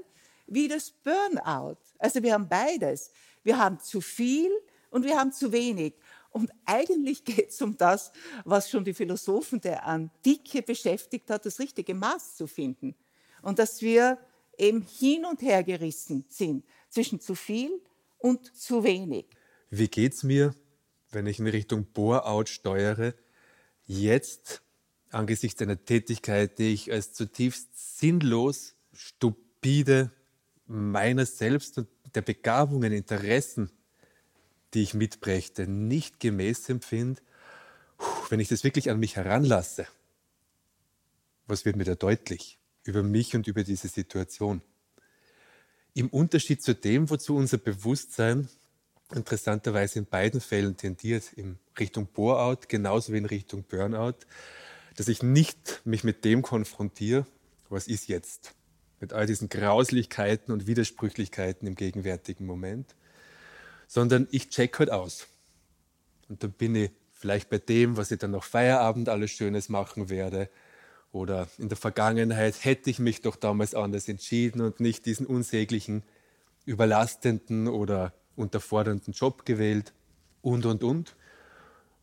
wie 0.47 0.69
das 0.69 0.93
Burnout. 0.93 1.79
Also 1.99 2.23
wir 2.23 2.35
haben 2.35 2.49
beides. 2.49 3.11
Wir 3.43 3.59
haben 3.59 3.81
zu 3.81 4.01
viel 4.01 4.53
und 4.91 5.05
wir 5.05 5.19
haben 5.19 5.33
zu 5.33 5.51
wenig. 5.51 5.95
Und 6.37 6.51
eigentlich 6.67 7.25
geht 7.25 7.49
es 7.49 7.63
um 7.63 7.79
das, 7.79 8.13
was 8.45 8.69
schon 8.69 8.85
die 8.85 8.93
Philosophen 8.93 9.59
der 9.59 9.87
Antike 9.87 10.61
beschäftigt 10.61 11.31
hat, 11.31 11.47
das 11.47 11.59
richtige 11.59 11.95
Maß 11.95 12.37
zu 12.37 12.47
finden. 12.47 12.95
Und 13.41 13.59
dass 13.59 13.81
wir 13.81 14.19
eben 14.59 14.83
hin 14.83 15.25
und 15.25 15.41
her 15.41 15.65
gerissen 15.65 16.27
sind 16.29 16.67
zwischen 16.91 17.21
zu 17.21 17.35
viel 17.35 17.81
und 18.19 18.55
zu 18.55 18.85
wenig. 18.85 19.25
Wie 19.71 19.89
geht 19.89 20.13
es 20.13 20.25
mir, 20.25 20.55
wenn 21.11 21.25
ich 21.25 21.39
in 21.39 21.47
Richtung 21.47 21.87
Bore-out 21.87 22.51
steuere, 22.51 23.15
jetzt 23.87 24.61
angesichts 25.09 25.63
einer 25.63 25.83
Tätigkeit, 25.83 26.59
die 26.59 26.75
ich 26.75 26.93
als 26.93 27.15
zutiefst 27.15 27.99
sinnlos, 27.99 28.75
stupide 28.93 30.11
meiner 30.67 31.25
selbst 31.25 31.79
und 31.79 31.89
der 32.15 32.21
Begabungen, 32.21 32.93
Interessen 32.93 33.71
die 34.77 34.83
ich 34.83 34.93
mitbrächte, 34.93 35.67
nicht 35.67 36.21
gemäß 36.21 36.69
empfinde, 36.69 37.23
wenn 38.29 38.41
ich 38.41 38.49
das 38.49 38.63
wirklich 38.63 38.91
an 38.91 38.99
mich 38.99 39.17
heranlasse, 39.17 39.87
was 41.47 41.65
wird 41.65 41.77
mir 41.77 41.85
da 41.85 41.95
deutlich 41.95 42.59
über 42.85 43.03
mich 43.03 43.35
und 43.35 43.47
über 43.47 43.65
diese 43.65 43.89
Situation? 43.89 44.61
Im 45.95 46.09
Unterschied 46.11 46.63
zu 46.63 46.75
dem, 46.75 47.09
wozu 47.09 47.37
unser 47.37 47.57
Bewusstsein 47.57 48.51
interessanterweise 49.15 49.99
in 50.01 50.05
beiden 50.05 50.43
Fällen 50.43 50.77
tendiert, 50.77 51.33
in 51.33 51.59
Richtung 51.79 52.07
Bore-out 52.07 52.69
genauso 52.69 53.15
wie 53.15 53.19
in 53.19 53.25
Richtung 53.25 53.63
Burnout, 53.63 54.19
dass 54.95 55.09
ich 55.09 55.23
nicht 55.23 55.81
mich 55.87 56.05
mit 56.05 56.23
dem 56.27 56.43
konfrontiere, 56.43 57.27
was 57.71 57.89
ist 57.89 58.09
jetzt, 58.09 58.55
mit 59.01 59.15
all 59.15 59.25
diesen 59.25 59.49
Grauslichkeiten 59.49 60.53
und 60.53 60.67
Widersprüchlichkeiten 60.67 61.67
im 61.67 61.77
gegenwärtigen 61.77 62.45
Moment, 62.45 62.95
sondern 63.87 64.29
ich 64.31 64.49
check 64.51 64.79
halt 64.79 64.91
aus. 64.91 65.27
Und 66.29 66.43
dann 66.43 66.53
bin 66.53 66.75
ich 66.75 66.91
vielleicht 67.13 67.49
bei 67.49 67.59
dem, 67.59 67.97
was 67.97 68.11
ich 68.11 68.19
dann 68.19 68.33
noch 68.33 68.45
Feierabend 68.45 69.09
alles 69.09 69.31
Schönes 69.31 69.69
machen 69.69 70.11
werde. 70.11 70.51
Oder 71.13 71.49
in 71.59 71.69
der 71.69 71.79
Vergangenheit 71.79 72.65
hätte 72.65 72.91
ich 72.91 72.99
mich 72.99 73.23
doch 73.23 73.37
damals 73.37 73.75
anders 73.75 74.09
entschieden 74.09 74.61
und 74.61 74.81
nicht 74.81 75.07
diesen 75.07 75.27
unsäglichen, 75.27 76.03
überlastenden 76.67 77.69
oder 77.69 78.13
unterfordernden 78.35 79.15
Job 79.15 79.47
gewählt. 79.47 79.93
Und, 80.43 80.67
und, 80.67 80.85
und. 80.85 81.17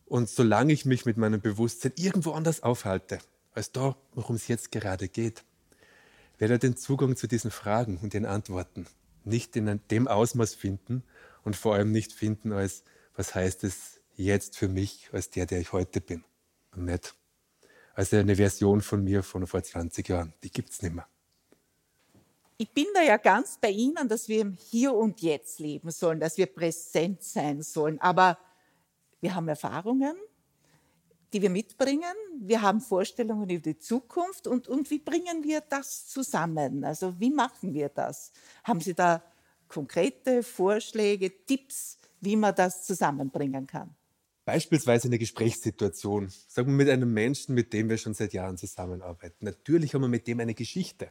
Und 0.06 0.28
solange 0.28 0.72
ich 0.72 0.84
mich 0.84 1.06
mit 1.06 1.16
meinem 1.16 1.40
Bewusstsein 1.40 1.92
irgendwo 1.96 2.32
anders 2.32 2.62
aufhalte, 2.62 3.18
als 3.52 3.72
da, 3.72 3.96
worum 4.14 4.36
es 4.36 4.48
jetzt 4.48 4.72
gerade 4.72 5.08
geht, 5.08 5.44
werde 6.38 6.54
ich 6.54 6.60
den 6.60 6.76
Zugang 6.76 7.16
zu 7.16 7.28
diesen 7.28 7.50
Fragen 7.50 7.98
und 8.02 8.12
den 8.12 8.26
Antworten 8.26 8.86
nicht 9.24 9.56
in 9.56 9.80
dem 9.90 10.08
Ausmaß 10.08 10.54
finden, 10.54 11.02
und 11.44 11.56
vor 11.56 11.74
allem 11.74 11.92
nicht 11.92 12.12
finden 12.12 12.52
als, 12.52 12.82
was 13.14 13.34
heißt 13.34 13.64
es 13.64 14.00
jetzt 14.16 14.56
für 14.56 14.68
mich, 14.68 15.10
als 15.12 15.30
der, 15.30 15.46
der 15.46 15.60
ich 15.60 15.72
heute 15.72 16.00
bin. 16.00 16.24
Nicht 16.74 17.14
als 17.94 18.12
eine 18.12 18.36
Version 18.36 18.80
von 18.80 19.04
mir 19.04 19.22
von 19.22 19.46
vor 19.46 19.62
20 19.62 20.08
Jahren. 20.08 20.34
Die 20.42 20.50
gibt 20.50 20.70
es 20.70 20.82
nicht 20.82 20.94
mehr. 20.94 21.06
Ich 22.56 22.70
bin 22.70 22.86
da 22.94 23.02
ja 23.02 23.16
ganz 23.16 23.58
bei 23.60 23.70
Ihnen, 23.70 24.08
dass 24.08 24.28
wir 24.28 24.40
im 24.40 24.52
Hier 24.52 24.94
und 24.94 25.20
Jetzt 25.20 25.58
leben 25.58 25.90
sollen, 25.90 26.20
dass 26.20 26.36
wir 26.36 26.46
präsent 26.46 27.22
sein 27.22 27.62
sollen. 27.62 28.00
Aber 28.00 28.38
wir 29.20 29.34
haben 29.34 29.48
Erfahrungen, 29.48 30.16
die 31.32 31.42
wir 31.42 31.50
mitbringen. 31.50 32.14
Wir 32.38 32.62
haben 32.62 32.80
Vorstellungen 32.80 33.50
über 33.50 33.62
die 33.62 33.78
Zukunft. 33.78 34.46
Und, 34.46 34.68
und 34.68 34.90
wie 34.90 35.00
bringen 35.00 35.42
wir 35.42 35.62
das 35.62 36.06
zusammen? 36.06 36.84
Also 36.84 37.18
wie 37.18 37.30
machen 37.30 37.74
wir 37.74 37.88
das? 37.88 38.32
Haben 38.62 38.80
Sie 38.80 38.94
da 38.94 39.22
konkrete 39.74 40.44
Vorschläge, 40.44 41.32
Tipps, 41.46 41.98
wie 42.20 42.36
man 42.36 42.54
das 42.54 42.84
zusammenbringen 42.84 43.66
kann? 43.66 43.92
Beispielsweise 44.44 45.08
eine 45.08 45.18
Gesprächssituation, 45.18 46.28
sagen 46.46 46.68
wir 46.68 46.76
mit 46.76 46.88
einem 46.88 47.12
Menschen, 47.12 47.56
mit 47.56 47.72
dem 47.72 47.88
wir 47.88 47.98
schon 47.98 48.14
seit 48.14 48.32
Jahren 48.34 48.56
zusammenarbeiten. 48.56 49.44
Natürlich 49.44 49.94
haben 49.94 50.02
wir 50.02 50.08
mit 50.08 50.28
dem 50.28 50.38
eine 50.38 50.54
Geschichte. 50.54 51.10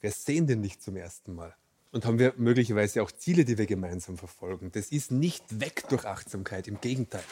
Wir 0.00 0.10
sehen 0.10 0.46
den 0.46 0.60
nicht 0.60 0.82
zum 0.82 0.96
ersten 0.96 1.34
Mal. 1.34 1.54
Und 1.90 2.04
haben 2.04 2.18
wir 2.18 2.34
möglicherweise 2.36 3.02
auch 3.02 3.10
Ziele, 3.10 3.46
die 3.46 3.56
wir 3.56 3.64
gemeinsam 3.64 4.18
verfolgen. 4.18 4.70
Das 4.72 4.88
ist 4.88 5.10
nicht 5.10 5.60
weg 5.60 5.84
durch 5.88 6.04
Achtsamkeit, 6.04 6.68
im 6.68 6.82
Gegenteil. 6.82 7.24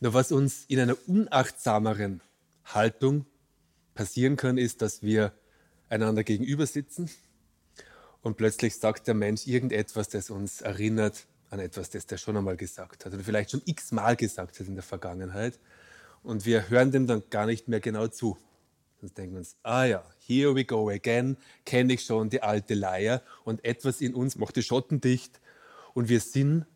Nur 0.00 0.14
was 0.14 0.32
uns 0.32 0.64
in 0.68 0.80
einer 0.80 0.96
unachtsameren 1.06 2.22
Haltung 2.64 3.26
passieren 3.92 4.38
kann, 4.38 4.56
ist, 4.56 4.80
dass 4.80 5.02
wir 5.02 5.34
einander 5.90 6.24
gegenüber 6.24 6.64
sitzen 6.64 7.10
und 8.22 8.36
plötzlich 8.36 8.76
sagt 8.76 9.06
der 9.06 9.14
Mensch 9.14 9.46
irgendetwas, 9.46 10.08
das 10.08 10.30
uns 10.30 10.60
erinnert 10.60 11.26
an 11.50 11.58
etwas, 11.58 11.90
das 11.90 12.06
der 12.06 12.18
schon 12.18 12.36
einmal 12.36 12.56
gesagt 12.56 13.04
hat 13.04 13.12
oder 13.12 13.24
vielleicht 13.24 13.50
schon 13.50 13.62
x-mal 13.64 14.16
gesagt 14.16 14.60
hat 14.60 14.66
in 14.66 14.74
der 14.74 14.84
Vergangenheit. 14.84 15.58
Und 16.22 16.44
wir 16.44 16.68
hören 16.68 16.92
dem 16.92 17.06
dann 17.06 17.22
gar 17.30 17.46
nicht 17.46 17.66
mehr 17.68 17.80
genau 17.80 18.06
zu. 18.08 18.36
Sonst 19.00 19.16
denken 19.16 19.32
wir 19.32 19.38
uns, 19.38 19.56
ah 19.62 19.84
ja, 19.84 20.04
here 20.18 20.54
we 20.54 20.64
go 20.64 20.90
again, 20.90 21.38
kenne 21.64 21.94
ich 21.94 22.02
schon 22.04 22.28
die 22.28 22.42
alte 22.42 22.74
Leier 22.74 23.22
und 23.44 23.64
etwas 23.64 24.02
in 24.02 24.14
uns 24.14 24.36
macht 24.36 24.56
die 24.56 24.62
Schotten 24.62 25.00
dicht 25.00 25.40
und 25.94 26.08
wir 26.10 26.20
sind 26.20 26.66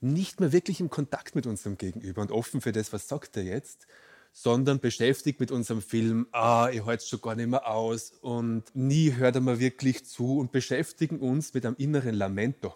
nicht 0.00 0.40
mehr 0.40 0.52
wirklich 0.52 0.80
im 0.80 0.90
Kontakt 0.90 1.34
mit 1.34 1.46
unserem 1.46 1.78
Gegenüber 1.78 2.20
und 2.20 2.30
offen 2.30 2.60
für 2.60 2.72
das, 2.72 2.92
was 2.92 3.08
sagt 3.08 3.36
er 3.36 3.44
jetzt, 3.44 3.86
sondern 4.32 4.80
beschäftigt 4.80 5.40
mit 5.40 5.50
unserem 5.50 5.82
Film, 5.82 6.26
ah, 6.32 6.70
ich 6.72 6.84
halte 6.84 7.02
es 7.02 7.08
schon 7.08 7.20
gar 7.20 7.34
nicht 7.34 7.48
mehr 7.48 7.66
aus 7.68 8.12
und 8.20 8.64
nie 8.74 9.12
hört 9.12 9.34
er 9.34 9.40
mal 9.40 9.58
wirklich 9.58 10.06
zu 10.06 10.38
und 10.38 10.52
beschäftigen 10.52 11.18
uns 11.18 11.52
mit 11.54 11.66
einem 11.66 11.76
inneren 11.76 12.14
Lamento, 12.14 12.74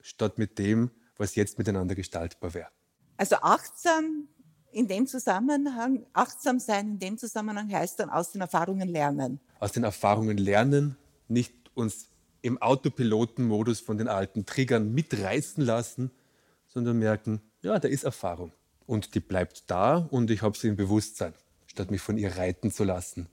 statt 0.00 0.38
mit 0.38 0.58
dem, 0.58 0.90
was 1.16 1.34
jetzt 1.34 1.58
miteinander 1.58 1.94
gestaltbar 1.94 2.54
wäre. 2.54 2.68
Also 3.16 3.36
achtsam 3.36 4.28
in 4.72 4.88
dem 4.88 5.06
Zusammenhang, 5.06 6.04
achtsam 6.12 6.58
sein 6.58 6.88
in 6.88 6.98
dem 6.98 7.18
Zusammenhang 7.18 7.72
heißt 7.72 8.00
dann 8.00 8.10
aus 8.10 8.32
den 8.32 8.40
Erfahrungen 8.40 8.88
lernen. 8.88 9.40
Aus 9.60 9.72
den 9.72 9.84
Erfahrungen 9.84 10.36
lernen, 10.36 10.96
nicht 11.28 11.54
uns 11.74 12.08
im 12.42 12.60
Autopilotenmodus 12.60 13.80
von 13.80 13.96
den 13.98 14.08
alten 14.08 14.44
Triggern 14.44 14.92
mitreißen 14.92 15.64
lassen, 15.64 16.10
sondern 16.66 16.98
merken, 16.98 17.40
ja, 17.62 17.78
da 17.78 17.88
ist 17.88 18.04
Erfahrung. 18.04 18.52
Und 18.86 19.14
die 19.14 19.20
bleibt 19.20 19.70
da 19.70 19.96
und 20.10 20.30
ich 20.30 20.42
habe 20.42 20.56
sie 20.56 20.68
im 20.68 20.76
Bewusstsein, 20.76 21.34
statt 21.66 21.90
mich 21.90 22.00
von 22.00 22.18
ihr 22.18 22.36
reiten 22.36 22.70
zu 22.70 22.84
lassen. 22.84 23.28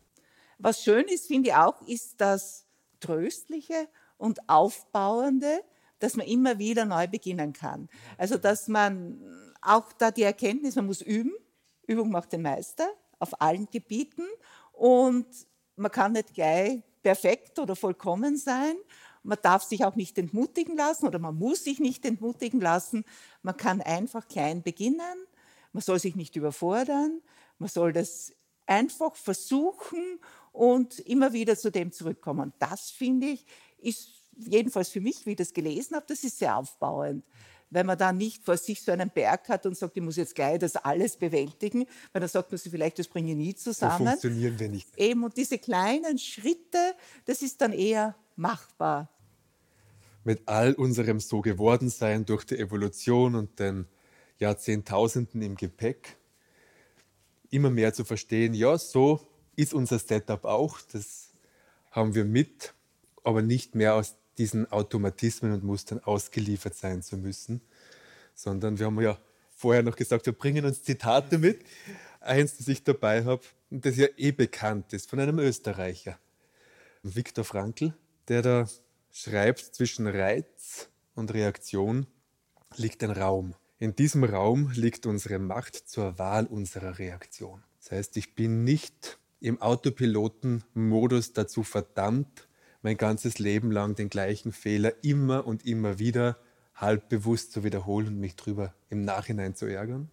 Was 0.58 0.84
schön 0.84 1.08
ist, 1.08 1.28
finde 1.28 1.50
ich 1.50 1.56
auch, 1.56 1.82
ist 1.88 2.22
das 2.22 2.66
Tröstliche 3.00 3.88
und 4.18 4.48
Aufbauende, 4.48 5.62
dass 6.00 6.16
man 6.16 6.28
immer 6.28 6.60
wieder 6.60 6.86
neu 6.86 7.08
beginnen 7.08 7.54
kann. 7.54 7.90
Also, 8.18 8.38
dass 8.38 8.68
man 8.68 9.22
auch 9.62 9.92
da 9.94 10.12
die 10.12 10.24
Erkenntnis, 10.24 10.76
man 10.76 10.86
muss 10.86 11.02
üben. 11.02 11.34
Übung 11.88 12.10
macht 12.10 12.32
den 12.32 12.42
Meister 12.42 12.90
auf 13.20 13.42
allen 13.42 13.68
Gebieten 13.70 14.26
und 14.72 15.28
man 15.76 15.92
kann 15.92 16.14
nicht 16.14 16.34
gleich 16.34 16.82
perfekt 17.04 17.60
oder 17.60 17.76
vollkommen 17.76 18.38
sein. 18.38 18.76
Man 19.24 19.38
darf 19.42 19.64
sich 19.64 19.86
auch 19.86 19.96
nicht 19.96 20.18
entmutigen 20.18 20.76
lassen 20.76 21.06
oder 21.08 21.20
man 21.20 21.36
muss 21.36 21.64
sich 21.64 21.80
nicht 21.80 22.06
entmutigen 22.06 22.60
lassen. 22.60 23.04
Man 23.44 23.58
kann 23.58 23.82
einfach 23.82 24.28
klein 24.28 24.64
beginnen. 24.64 25.28
Man 25.74 25.82
soll 25.82 26.00
sich 26.00 26.16
nicht 26.16 26.36
überfordern. 26.36 27.22
Man 27.58 27.70
soll 27.70 27.94
das 27.94 28.34
einfach 28.66 29.16
versuchen 29.16 30.20
und 30.52 31.00
immer 31.00 31.34
wieder 31.34 31.58
zu 31.58 31.72
dem 31.72 31.92
zurückkommen. 31.92 32.54
Das 32.60 32.90
finde 32.90 33.28
ich, 33.28 33.46
ist 33.78 34.10
jedenfalls 34.36 34.90
für 34.90 35.02
mich, 35.02 35.26
wie 35.26 35.32
ich 35.32 35.38
das 35.38 35.54
gelesen 35.54 35.96
habe, 35.96 36.06
das 36.08 36.24
ist 36.24 36.40
sehr 36.40 36.58
aufbauend 36.58 37.24
wenn 37.72 37.86
man 37.86 37.98
da 37.98 38.12
nicht 38.12 38.44
vor 38.44 38.58
sich 38.58 38.82
so 38.82 38.92
einen 38.92 39.10
Berg 39.10 39.50
hat 39.50 39.66
und 39.66 39.76
sagt, 39.76 39.98
ich 39.98 40.04
muss 40.04 40.18
jetzt 40.18 40.36
gleich 40.36 40.60
das 40.60 40.76
alles 40.76 41.18
bewältigen, 41.18 41.86
weil 42.12 42.20
dann 42.20 42.30
sagt 42.30 42.52
man 42.52 42.58
sich 42.60 42.72
vielleicht, 42.72 43.00
das 43.00 43.08
bringe 43.08 43.32
ich 43.32 43.38
nie 43.38 43.56
zusammen. 43.56 43.98
So 44.00 44.06
funktionieren 44.06 44.60
wir 44.60 44.70
nicht. 44.70 44.90
Eben, 44.98 45.24
und 45.24 45.36
diese 45.36 45.58
kleinen 45.58 46.20
Schritte, 46.20 46.94
das 47.26 47.42
ist 47.42 47.62
dann 47.62 47.72
eher 47.72 48.16
machbar. 48.36 49.10
Mit 50.24 50.48
all 50.48 50.74
unserem 50.74 51.20
so 51.20 51.42
geworden 51.42 51.90
sein 51.90 52.26
durch 52.26 52.44
die 52.44 52.60
Evolution 52.60 53.36
und 53.36 53.58
den 53.60 53.88
Jahrzehntausenden 54.41 55.41
im 55.41 55.56
Gepäck, 55.56 56.17
immer 57.49 57.69
mehr 57.69 57.93
zu 57.93 58.04
verstehen, 58.04 58.54
ja, 58.54 58.77
so 58.77 59.25
ist 59.56 59.73
unser 59.73 59.99
Setup 59.99 60.45
auch, 60.45 60.80
das 60.91 61.30
haben 61.91 62.15
wir 62.15 62.25
mit, 62.25 62.73
aber 63.23 63.41
nicht 63.41 63.75
mehr 63.75 63.95
aus 63.95 64.15
diesen 64.38 64.71
Automatismen 64.71 65.54
und 65.54 65.63
Mustern 65.63 65.99
ausgeliefert 65.99 66.75
sein 66.75 67.04
zu 67.04 67.17
müssen, 67.17 67.62
sondern 68.34 68.80
wir 68.80 68.88
haben 68.88 68.99
ja 68.99 69.19
vorher 69.56 69.84
noch 69.84 69.95
gesagt, 69.95 70.25
wir 70.25 70.34
bringen 70.34 70.65
uns 70.65 70.84
Zitate 70.84 71.38
mit. 71.38 71.63
Eins, 72.19 72.58
das 72.58 72.67
ich 72.67 72.84
dabei 72.84 73.25
habe, 73.25 73.43
und 73.69 73.86
das 73.86 73.97
ja 73.97 74.08
eh 74.17 74.32
bekannt 74.32 74.93
ist, 74.93 75.10
von 75.10 75.19
einem 75.19 75.39
Österreicher, 75.39 76.17
Viktor 77.04 77.43
Frankl, 77.43 77.93
der 78.27 78.41
da 78.41 78.69
schreibt, 79.12 79.60
zwischen 79.75 80.08
Reiz 80.08 80.89
und 81.15 81.34
Reaktion 81.34 82.08
liegt 82.75 83.04
ein 83.04 83.12
Raum. 83.12 83.54
In 83.82 83.96
diesem 83.96 84.24
Raum 84.24 84.72
liegt 84.76 85.08
unsere 85.08 85.39
Macht 85.39 85.76
zur 85.76 86.20
Wahl 86.20 86.46
unserer 86.46 87.00
Reaktion. 87.00 87.63
Das 87.80 87.89
heißt, 87.89 88.17
ich 88.17 88.36
bin 88.36 88.63
nicht 88.63 89.17
im 89.39 89.60
Autopiloten-Modus 89.60 91.34
dazu 91.34 91.63
verdammt, 91.63 92.48
mein 92.84 92.96
ganzes 92.96 93.39
Leben 93.39 93.72
lang 93.72 93.96
den 93.96 94.12
gleichen 94.12 94.52
Fehler 94.52 95.04
immer 95.04 95.48
und 95.48 95.65
immer 95.65 95.98
wieder 95.98 96.38
halbbewusst 96.76 97.54
zu 97.54 97.63
wiederholen 97.63 98.10
und 98.10 98.20
mich 98.20 98.36
drüber 98.36 98.76
im 98.89 99.04
Nachhinein 99.04 99.56
zu 99.56 99.65
ärgern, 99.65 100.12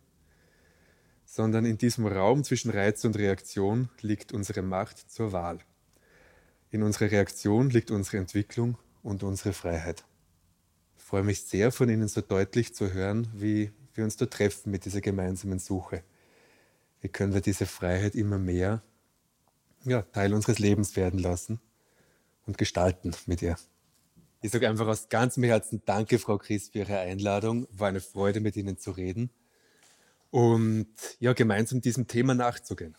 sondern 1.27 1.67
in 1.67 1.77
diesem 1.77 2.07
Raum 2.07 2.45
zwischen 2.45 2.71
Reiz 2.71 3.05
und 3.05 3.19
Reaktion 3.19 3.91
liegt 4.01 4.33
unsere 4.33 4.63
Macht 4.63 5.11
zur 5.11 5.33
Wahl. 5.33 5.59
In 6.71 6.83
unserer 6.83 7.11
Reaktion 7.11 7.69
liegt 7.69 7.91
unsere 7.91 8.17
Entwicklung 8.17 8.79
und 9.03 9.23
unsere 9.23 9.53
Freiheit. 9.53 10.07
Freue 11.09 11.23
mich 11.23 11.45
sehr, 11.45 11.73
von 11.73 11.89
Ihnen 11.89 12.07
so 12.07 12.21
deutlich 12.21 12.75
zu 12.75 12.93
hören, 12.93 13.29
wie 13.33 13.73
wir 13.95 14.05
uns 14.05 14.19
da 14.19 14.27
treffen 14.27 14.71
mit 14.71 14.85
dieser 14.85 15.01
gemeinsamen 15.01 15.59
Suche. 15.59 16.03
Wie 17.01 17.09
können 17.09 17.33
wir 17.33 17.41
diese 17.41 17.65
Freiheit 17.65 18.15
immer 18.15 18.37
mehr 18.37 18.83
ja, 19.85 20.03
Teil 20.03 20.35
unseres 20.35 20.59
Lebens 20.59 20.97
werden 20.97 21.19
lassen 21.19 21.61
und 22.45 22.59
gestalten 22.59 23.13
mit 23.25 23.41
ihr. 23.41 23.57
Ich 24.43 24.51
sage 24.51 24.69
einfach 24.69 24.87
aus 24.87 25.09
ganzem 25.09 25.45
Herzen 25.45 25.81
Danke, 25.87 26.19
Frau 26.19 26.37
Chris, 26.37 26.69
für 26.69 26.81
Ihre 26.81 26.99
Einladung. 26.99 27.67
War 27.71 27.89
eine 27.89 28.03
Freude, 28.03 28.41
mit 28.41 28.55
Ihnen 28.57 28.77
zu 28.77 28.91
reden 28.91 29.31
und 30.31 30.89
ja, 31.21 31.33
gemeinsam 31.33 31.81
diesem 31.81 32.07
Thema 32.07 32.35
nachzugehen. 32.35 32.99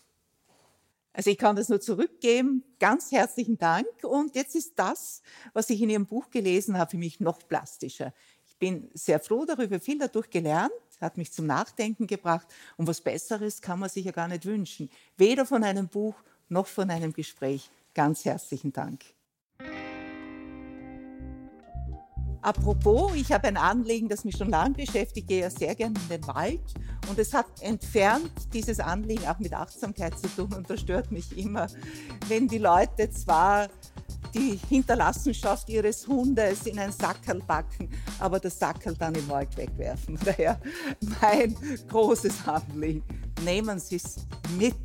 Also 1.20 1.32
ich 1.32 1.38
kann 1.38 1.58
das 1.58 1.68
nur 1.68 1.82
zurückgeben. 1.82 2.64
Ganz 2.80 3.12
herzlichen 3.12 3.58
Dank. 3.58 3.90
Und 4.04 4.38
jetzt 4.38 4.56
ist 4.56 4.80
das, 4.80 5.22
was 5.52 5.70
ich 5.70 5.82
in 5.82 5.90
Ihrem 5.90 6.06
Buch 6.06 6.30
gelesen 6.30 6.78
habe, 6.78 6.92
für 6.92 6.98
mich 6.98 7.20
noch 7.20 7.46
plastischer. 7.46 8.14
Ich 8.48 8.56
bin 8.56 8.90
sehr 8.94 9.20
froh 9.20 9.44
darüber, 9.44 9.82
viel 9.82 9.98
dadurch 9.98 10.30
gelernt, 10.30 10.72
hat 11.02 11.18
mich 11.18 11.34
zum 11.34 11.46
Nachdenken 11.46 12.08
gebracht. 12.08 12.48
Und 12.78 12.88
was 12.88 13.02
Besseres 13.02 13.62
kann 13.62 13.80
man 13.80 13.90
sich 13.90 14.06
ja 14.06 14.14
gar 14.14 14.30
nicht 14.30 14.46
wünschen. 14.46 14.90
Weder 15.18 15.46
von 15.46 15.66
einem 15.66 15.90
Buch 15.90 16.16
noch 16.48 16.68
von 16.68 16.90
einem 16.90 17.12
Gespräch. 17.12 17.70
Ganz 17.94 18.24
herzlichen 18.24 18.72
Dank. 18.72 19.04
Apropos, 22.42 23.14
ich 23.16 23.32
habe 23.32 23.48
ein 23.48 23.58
Anliegen, 23.58 24.08
das 24.08 24.24
mich 24.24 24.38
schon 24.38 24.50
lange 24.50 24.76
beschäftigt, 24.76 25.28
gehe 25.28 25.42
ja 25.42 25.50
sehr 25.50 25.76
gerne 25.76 26.00
in 26.00 26.10
den 26.10 26.28
Wald 26.28 26.62
und 27.10 27.20
es 27.20 27.34
hat 27.34 27.48
entfernt 27.62 28.32
dieses 28.54 28.80
Anliegen 28.80 29.28
auch 29.28 29.40
mit 29.40 29.54
Achtsamkeit 29.54 30.18
zu 30.18 30.28
tun 30.28 30.54
und 30.54 30.70
das 30.70 30.80
stört 30.80 31.12
mich 31.12 31.38
immer, 31.38 31.68
wenn 32.28 32.48
die 32.48 32.58
Leute 32.58 33.10
zwar 33.12 33.68
die 34.34 34.60
Hinterlassenschaft 34.70 35.70
ihres 35.70 36.08
Hundes 36.08 36.66
in 36.66 36.80
ein 36.80 36.92
Sackerl 36.92 37.42
backen, 37.42 37.90
aber 38.20 38.40
das 38.40 38.58
Sackerl 38.58 38.96
dann 38.96 39.16
im 39.16 39.28
Wald 39.28 39.56
wegwerfen. 39.58 40.18
Daher 40.26 40.60
mein 41.22 41.56
großes 41.90 42.48
Anliegen, 42.48 43.04
nehmen 43.44 43.80
Sie 43.80 43.96
es 43.96 44.18
mit 44.58 44.76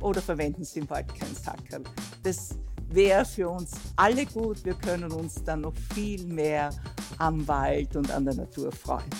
oder 0.00 0.20
verwenden 0.20 0.64
Sie 0.64 0.80
im 0.80 0.90
Wald 0.90 1.08
kein 1.14 1.34
Sackerl. 1.34 1.82
Das 2.22 2.50
wäre 2.94 3.24
für 3.24 3.48
uns 3.48 3.72
alle 3.96 4.26
gut. 4.26 4.64
Wir 4.64 4.74
können 4.74 5.10
uns 5.12 5.42
dann 5.44 5.62
noch 5.62 5.74
viel 5.94 6.26
mehr 6.26 6.70
am 7.18 7.46
Wald 7.46 7.96
und 7.96 8.10
an 8.10 8.24
der 8.24 8.34
Natur 8.34 8.72
freuen. 8.72 9.10